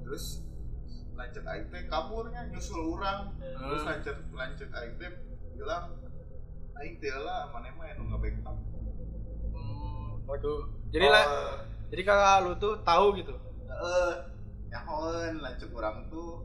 terus 0.02 0.26
lanjut 1.14 1.44
aing 1.44 1.68
teh 1.68 1.82
kaburnya 1.86 2.42
nyusul 2.48 2.94
orang 2.94 3.34
terus 3.38 3.82
Hmm. 3.82 3.90
lanjut 3.90 4.18
lanjut 4.32 4.70
aing 4.72 4.94
teh 4.96 5.10
bilang 5.52 5.84
aing 6.76 6.96
teh 6.98 7.10
lah 7.12 7.50
mana 7.50 7.74
mah 7.74 7.86
anu 7.88 8.04
ngabackup 8.08 8.58
Hmm. 9.50 10.22
Waduh. 10.26 10.62
Jadi 10.88 11.06
Oh, 11.06 11.12
lah, 11.12 11.26
jadi 11.90 12.02
kakak 12.02 12.38
lu 12.46 12.52
tuh 12.56 12.74
tahu 12.82 13.06
gitu. 13.16 13.34
eh 13.68 14.14
nyahoen 14.68 15.38
lanjut 15.38 15.70
orang 15.72 16.06
tuh 16.08 16.42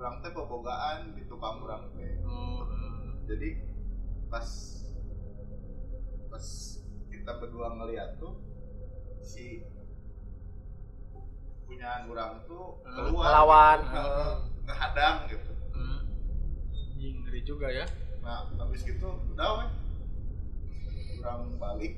orang 0.00 0.16
teh 0.18 0.32
pebogaan 0.32 1.12
di 1.12 1.22
tukang 1.24 1.60
orang 1.60 1.92
teh 1.92 2.14
Hmm. 2.24 3.20
jadi 3.22 3.60
pas 4.26 4.48
pas 6.26 6.46
kita 7.06 7.32
berdua 7.36 7.76
ngeliat 7.76 8.16
tuh 8.16 8.40
si 9.20 9.60
punya 11.62 12.02
orang 12.02 12.42
tuh 12.44 12.80
Hmm, 12.80 12.94
keluar 12.96 13.22
ngelawan. 13.22 13.78
gitu, 13.78 13.94
nge- 13.94 14.38
ngehadang 14.64 15.16
gitu 15.28 15.52
Hmm. 15.70 16.00
Ngeri 16.96 17.40
juga 17.42 17.68
ya. 17.68 17.86
nah 18.20 18.48
habis 18.54 18.80
gitu 18.82 19.08
udah 19.30 19.48
weh 19.58 19.70
orang 21.18 21.56
balik 21.56 21.92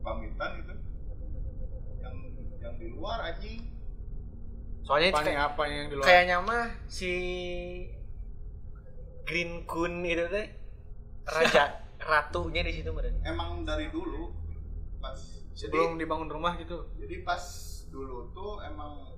pamitan 0.00 0.50
gitu 0.58 0.74
yang 1.98 2.14
yang 2.58 2.74
di 2.76 2.86
luar 2.88 3.18
anjing 3.24 3.58
Soalnya 4.82 5.08
Apa 5.08 5.20
nih 5.20 5.26
kayak, 5.28 5.46
apa 5.48 5.62
yang 5.64 5.86
di 5.86 5.94
luar? 5.94 6.04
kayaknya 6.04 6.36
mah 6.40 6.64
si 6.86 7.12
Green 9.22 9.62
Kun 9.62 10.02
itu 10.02 10.26
teh 10.28 10.46
raja 11.24 11.64
ratunya 12.02 12.60
di 12.60 12.72
situ 12.74 12.90
meren. 12.90 13.14
emang 13.22 13.62
dari 13.62 13.86
dulu 13.88 14.34
pas 14.98 15.14
sebelum 15.54 15.94
dibangun 15.94 16.26
rumah 16.26 16.58
gitu. 16.58 16.82
jadi, 16.94 17.06
jadi 17.06 17.16
pas 17.22 17.42
dulu 17.88 18.32
tuh 18.32 18.58
emang 18.60 19.14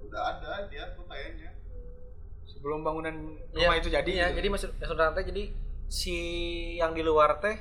udah 0.00 0.22
ada 0.30 0.66
dia 0.66 0.92
tuh 0.92 1.02
kayaknya 1.04 1.50
Sebelum 2.44 2.82
bangunan 2.82 3.14
Iya, 3.50 3.64
rumah 3.64 3.76
itu 3.76 3.88
jadi. 3.88 4.06
Iya, 4.06 4.26
gitu. 4.28 4.36
jadi 4.38 4.48
maksud 4.48 4.70
maksud 4.78 5.14
teh 5.16 5.24
jadi 5.26 5.42
si 5.88 6.16
yang 6.76 6.92
di 6.92 7.02
luar 7.02 7.36
teh 7.36 7.58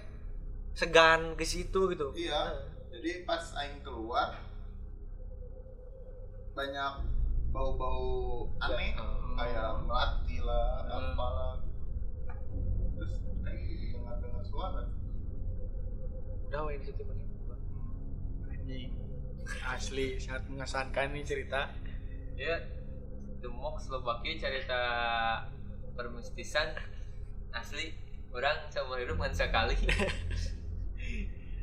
segan 0.71 1.33
ke 1.33 1.41
situ 1.43 1.89
gitu. 1.89 2.13
iya 2.13 2.69
jadi 2.87 3.25
pas 3.25 3.41
aing 3.57 3.81
keluar 3.81 4.37
banyak 6.53 6.93
bau-bau 7.51 8.47
aneh 8.59 8.95
Hmm. 8.95 9.35
kayak 9.35 9.69
melati 9.83 10.37
lah 10.39 10.87
Hmm. 10.87 11.11
apalah 11.13 11.53
terus 12.95 13.13
aing 13.43 13.91
dengar-dengar 13.93 14.43
suara 14.43 14.83
Udah 16.47 16.67
weh 16.67 16.75
di 16.75 16.83
situ 16.83 16.99
meren. 17.07 17.23
Anjing. 18.43 18.91
Asli 19.63 20.19
sangat 20.19 20.43
mengesankan 20.47 21.15
nih 21.15 21.23
cerita. 21.23 21.71
ya 22.35 22.57
demok 23.39 23.77
Slovakia 23.77 24.33
cerita 24.35 24.81
permistisan 25.93 26.73
asli 27.51 27.93
orang 28.31 28.65
seumur 28.67 28.97
hidup 28.97 29.15
ngan 29.15 29.29
sekali 29.31 29.77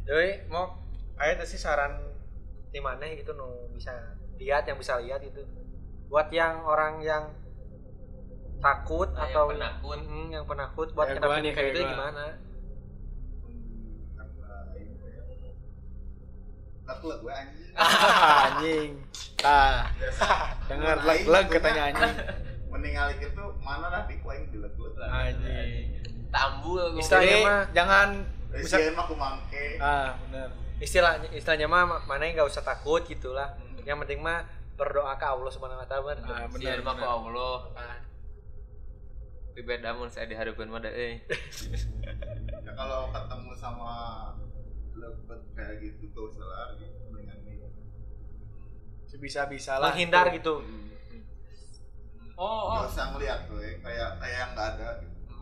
Jadi 0.07 0.31
mau 0.49 0.79
ayo 1.19 1.35
sih 1.43 1.59
saran 1.59 1.99
di 2.69 2.79
mana 2.79 3.05
gitu 3.11 3.35
nu 3.35 3.49
bisa 3.75 3.91
lihat 4.39 4.65
yang 4.65 4.79
bisa 4.79 4.97
lihat 5.03 5.21
itu 5.21 5.43
buat 6.09 6.29
yang 6.31 6.61
orang 6.63 7.01
yang 7.01 7.25
takut 8.59 9.09
Ah, 9.11 9.23
yang 9.23 9.31
atau 9.31 9.45
penakut. 9.51 9.99
Mm, 10.01 10.27
yang 10.31 10.45
penakut 10.45 10.89
buat 10.91 11.07
Kayak 11.07 11.21
pilih 11.21 11.39
nih, 11.39 11.53
kayak 11.53 11.69
gitu 11.71 11.81
gimana 11.87 12.25
Hmm. 12.29 12.47
Leg-leg 16.89 17.19
gue 17.21 17.33
anjing. 17.33 17.73
anjing. 17.77 18.91
Tah, 19.37 19.87
Biasa. 19.93 20.27
dengar 20.67 20.97
aing 20.97 21.07
leg-leg 21.07 21.45
gitunya, 21.45 21.55
katanya 21.55 21.83
anjing. 21.85 22.13
Mending 22.71 22.95
alik 22.97 23.19
itu 23.23 23.45
mana 23.59 23.87
lah 23.89 24.03
di 24.05 24.15
kuaing 24.19 24.49
di 24.49 24.59
leg-leg. 24.59 24.97
Anjing. 24.99 25.87
tambul 26.29 26.77
gua. 26.83 26.99
Istilahnya 26.99 27.37
mah- 27.43 27.67
jangan 27.73 28.09
Bisa 28.51 28.77
bisa 28.77 28.93
mah 28.93 29.07
kumangke. 29.07 29.67
ah 29.79 30.13
benar. 30.23 30.49
istilahnya 30.79 31.29
istilahnya 31.31 31.67
mah 31.67 31.83
mana 32.05 32.23
yang 32.23 32.35
nggak 32.37 32.49
usah 32.49 32.61
takut 32.61 33.01
gitulah 33.03 33.51
yang 33.83 33.99
penting 33.99 34.21
mah 34.21 34.45
berdoa 34.79 35.13
ke 35.13 35.27
Allah 35.27 35.51
subhanahu 35.51 35.83
wa 35.83 35.89
taala 35.91 36.15
Ah, 36.15 36.47
Sian 36.49 36.55
benar. 36.55 36.79
mah 36.81 36.95
benar. 36.95 37.11
Allah 37.11 37.57
Nah, 37.75 37.99
tapi 39.49 39.61
beda 39.65 39.91
mun 39.93 40.07
saya 40.07 40.25
dihareupeun 40.25 40.71
mah 40.71 40.79
euy 40.85 41.19
Ya 42.61 42.73
kalau 42.73 43.11
ketemu 43.11 43.53
sama 43.53 43.91
leg-leg 44.95 45.43
kayak 45.53 45.75
gitu 45.81 46.05
gak 46.09 46.25
usah 46.29 46.45
lari 46.45 46.87
mendingan 47.05 47.39
nih. 47.43 47.59
Sebisa-bisa 49.05 49.77
lah. 49.77 49.91
menghindar 49.91 50.31
itu. 50.31 50.39
gitu 50.39 50.55
oh 52.35 52.47
oh 52.71 52.79
Gak 52.79 52.95
usah 52.95 53.07
ngeliat 53.11 53.41
gue 53.45 53.83
kayak 53.83 54.11
kayak 54.17 54.37
yang 54.39 54.51
nggak 54.55 54.69
ada 54.77 54.89
gitu. 55.03 55.35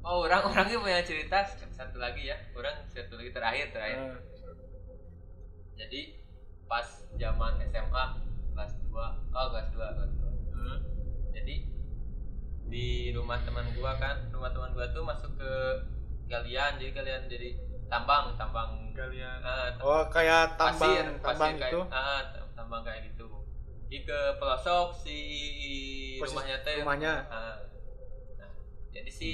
oh 0.00 0.16
orang 0.22 0.42
orangnya 0.44 0.78
punya 0.78 1.02
cerita 1.02 1.42
satu 1.68 1.98
lagi 1.98 2.22
ya 2.24 2.38
orang 2.52 2.86
satu 2.86 3.18
lagi 3.18 3.30
terakhir 3.30 3.66
terakhir 3.70 3.98
Ah, 4.00 4.18
jadi 5.74 6.21
pas 6.72 6.88
zaman 7.12 7.60
SMA 7.62 8.04
kelas 8.48 8.72
2 8.80 8.96
oh 9.28 9.46
kelas 9.52 9.68
2 9.68 9.76
kelas 9.76 10.12
2 10.16 10.24
ah. 10.56 10.78
jadi 11.30 11.54
di 12.64 12.86
rumah 13.12 13.36
teman 13.44 13.68
gua 13.76 14.00
kan 14.00 14.32
rumah 14.32 14.48
teman 14.48 14.72
gua 14.72 14.88
tuh 14.88 15.04
masuk 15.04 15.36
ke 15.36 15.52
galian 16.24 16.80
jadi 16.80 16.92
kalian 16.96 17.22
jadi 17.28 17.60
tambang 17.92 18.32
tambang 18.40 18.88
Kalian. 18.92 19.40
ah, 19.40 19.68
Oh, 19.80 20.04
kayak 20.08 20.56
pasir, 20.56 21.12
tambang 21.12 21.20
tambang 21.20 21.52
pasir 21.52 21.60
gitu. 21.60 21.80
kayak, 21.84 22.24
tam- 22.32 22.52
tambang 22.54 22.82
kayak 22.84 23.00
gitu 23.08 23.28
di 23.88 24.08
ke 24.08 24.20
pelosok 24.40 24.96
si 24.96 25.18
Posisi 26.16 26.32
rumahnya 26.32 26.56
teh 26.64 26.76
rumahnya. 26.80 27.12
ah. 27.28 27.56
Nah, 28.38 28.52
jadi 28.88 29.10
si 29.12 29.32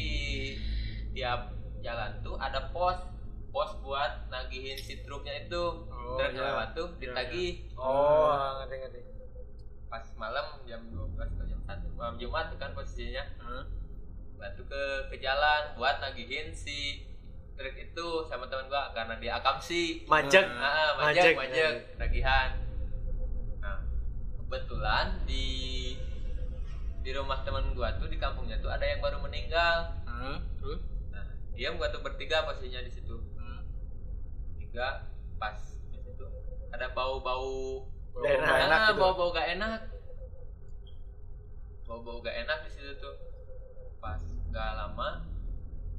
tiap 1.14 1.54
jalan 1.78 2.18
tuh 2.18 2.34
ada 2.34 2.74
pos 2.74 2.98
pos 3.48 3.76
buat 3.80 4.28
nagihin 4.28 4.76
si 4.78 5.00
truknya 5.02 5.48
itu. 5.48 5.88
Oh, 5.88 6.16
truk 6.20 6.32
iya. 6.36 6.52
lewat 6.52 6.68
tuh 6.76 6.88
Iya, 6.96 7.00
ditagih 7.00 7.50
oh 7.76 8.60
ngerti 8.62 8.76
ngerti. 8.84 9.00
Pas 9.88 10.04
malam 10.20 10.46
jam 10.68 10.84
12 10.92 11.16
atau 11.16 11.46
jam 11.48 11.60
1 11.64 11.96
malam 11.96 12.14
Jumat 12.20 12.52
kan 12.60 12.76
posisinya. 12.76 13.24
Hah? 13.40 13.64
batu 14.38 14.62
ke 14.70 14.82
ke 15.10 15.16
jalan 15.18 15.74
buat 15.74 15.98
nagihin 15.98 16.54
si 16.54 17.02
truk 17.58 17.74
itu 17.74 18.06
sama 18.30 18.46
teman 18.46 18.70
gua 18.70 18.94
karena 18.94 19.18
dia 19.18 19.42
akamsi 19.42 20.06
majek. 20.06 20.46
Ah 20.46 20.94
majek 20.94 21.34
majek 21.34 21.98
tagihan 21.98 22.54
nah 23.58 23.82
kebetulan 24.38 25.26
di 25.26 25.46
di 27.02 27.10
rumah 27.10 27.42
teman 27.42 27.74
gua 27.74 27.98
tuh 27.98 28.06
di 28.06 28.14
kampungnya 28.14 28.62
tuh 28.62 28.70
ada 28.70 28.86
yang 28.86 29.02
baru 29.02 29.18
meninggal. 29.18 29.90
Hah? 30.06 30.38
Terus? 30.62 30.80
nah 31.10 31.26
dia 31.58 31.74
gua 31.74 31.90
tuh 31.90 32.00
bertiga 32.06 32.46
posisinya 32.46 32.86
di 32.86 32.94
situ 32.94 33.18
Tiga 34.78 35.02
pas 35.42 35.58
di 35.90 35.98
situ 35.98 36.22
ada 36.70 36.86
bau-bau 36.94 37.82
Gak 38.14 38.30
enak. 38.30 38.46
Nah, 38.70 38.78
gitu. 38.86 39.02
bau-bau 39.02 39.34
gak 39.34 39.58
enak 39.58 39.80
bau-bau 41.82 42.22
gak 42.22 42.46
enak 42.46 42.62
di 42.62 42.70
situ 42.70 42.94
tuh 43.02 43.10
pas 43.98 44.22
gak 44.54 44.70
lama 44.78 45.26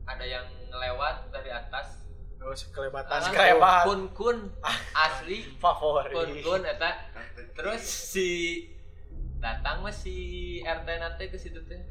ada 0.08 0.24
yang 0.24 0.48
ngelewat 0.72 1.28
dari 1.28 1.52
atas 1.52 2.08
Oh, 2.40 2.56
sekelebatan. 2.56 3.20
Ah, 3.20 3.28
sekelebat. 3.28 3.84
kun 3.84 4.02
kun 4.16 4.38
asli 5.12 5.44
favorit 5.60 6.16
kun 6.16 6.32
kun 6.40 6.62
eta 6.64 7.12
terus 7.52 7.84
si 7.84 8.64
datang 9.44 9.84
mas 9.84 10.00
si 10.00 10.16
RT 10.64 10.88
nanti 10.88 11.28
ke 11.28 11.36
situ 11.36 11.60
teh 11.68 11.84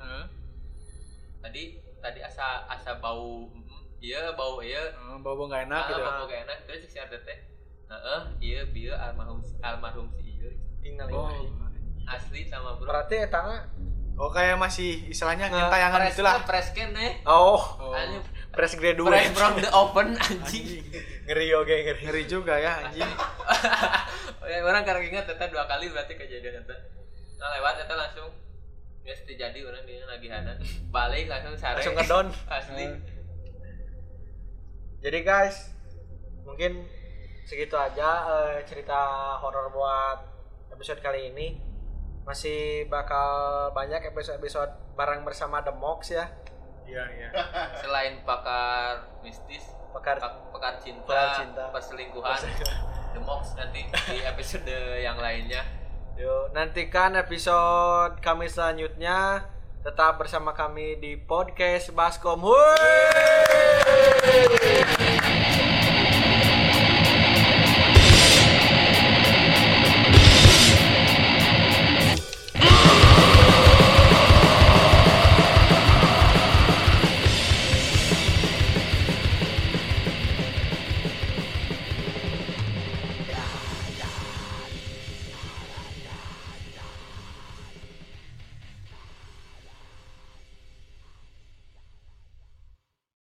tadi 1.44 1.84
tadi 2.00 2.24
asa 2.24 2.64
asa 2.64 2.96
bau 2.96 3.52
iya 3.98 4.32
bau 4.32 4.58
iya. 4.60 4.82
Oh, 5.10 5.18
bau-bau 5.18 5.46
nggak 5.46 5.66
enak 5.66 5.82
ah, 5.82 5.88
gitu. 5.90 6.02
bau 6.02 6.24
gak 6.26 6.40
enak. 6.46 6.56
Terus 6.64 6.86
si 6.86 6.96
RT 6.96 7.14
teh 7.22 7.38
heeh 7.88 8.20
iya 8.38 8.60
bieu 8.68 8.92
almarhum 8.92 9.40
almarhum 9.58 10.06
si 10.14 10.36
iya 10.36 10.50
tinggal 10.78 11.08
Oh. 11.08 11.30
asli 12.04 12.44
sama 12.44 12.76
bro. 12.76 12.88
Berarti 12.88 13.16
etana 13.20 13.64
Oh, 14.18 14.34
kayak 14.34 14.58
masih 14.58 15.06
istilahnya 15.06 15.46
Nge- 15.46 15.54
nyentayangan 15.54 16.00
press- 16.02 16.14
itulah. 16.18 16.34
press 16.42 16.68
can 16.74 16.90
eh 16.98 17.22
oh. 17.22 17.62
Oh. 17.78 17.94
Anjing, 17.94 18.18
press 18.50 18.74
grade 18.74 18.98
press 18.98 19.30
2 19.30 19.38
from 19.38 19.54
the 19.62 19.70
open 19.70 20.18
anjing. 20.18 20.82
Ngeri 21.22 21.54
oke 21.54 21.70
ngeri. 21.70 22.02
Ngeri 22.02 22.22
juga 22.26 22.58
ya 22.58 22.82
anjing. 22.82 23.06
Ya, 24.48 24.64
orang 24.64 24.80
karena 24.80 25.04
ingat 25.04 25.28
eta 25.28 25.44
dua 25.52 25.68
kali 25.68 25.92
berarti 25.92 26.16
kejadian 26.16 26.64
eta 26.64 26.72
nah 27.36 27.52
lewat 27.52 27.84
eta 27.84 27.94
langsung 27.94 28.32
teu 29.04 29.34
jadi 29.36 29.60
orang 29.60 29.84
dia 29.84 30.00
lagi 30.08 30.24
hana 30.32 30.56
balik 30.88 31.28
langsung 31.28 31.52
sare. 31.52 31.76
Langsung 31.84 31.94
ke 31.94 32.04
down 32.08 32.26
asli 32.56 32.84
jadi 34.98 35.18
guys 35.20 35.70
mungkin 36.42 36.84
segitu 37.44 37.74
aja 37.74 38.08
eh, 38.26 38.64
cerita 38.64 38.98
horor 39.38 39.70
buat 39.70 40.18
episode 40.70 40.98
kali 40.98 41.30
ini 41.30 41.62
masih 42.22 42.84
bakal 42.86 43.28
banyak 43.72 44.04
episode-episode 44.04 44.68
bareng 44.94 45.24
bersama 45.24 45.60
The 45.60 45.72
Mox 45.72 46.10
ya 46.10 46.28
Iya, 46.84 47.04
iya. 47.10 47.28
selain 47.80 48.20
pakar 48.22 49.20
mistis 49.20 49.60
pakar 49.90 50.16
pak- 50.16 50.40
pakar 50.50 50.74
cinta, 50.78 51.04
Pakar 51.04 51.28
cinta. 51.38 51.64
perselingkuhan 51.68 52.36
The 53.12 53.20
Mox 53.20 53.52
nanti 53.54 53.84
di 53.86 54.18
episode 54.20 54.68
yang 54.98 55.16
lainnya 55.16 55.64
Yuk, 56.16 56.50
nantikan 56.50 57.14
episode 57.14 58.18
kami 58.18 58.50
selanjutnya 58.50 59.46
tetap 59.80 60.18
bersama 60.18 60.50
kami 60.50 60.98
di 60.98 61.14
podcast 61.14 61.94
Baskom. 61.94 62.42
Wuih! 62.42 64.17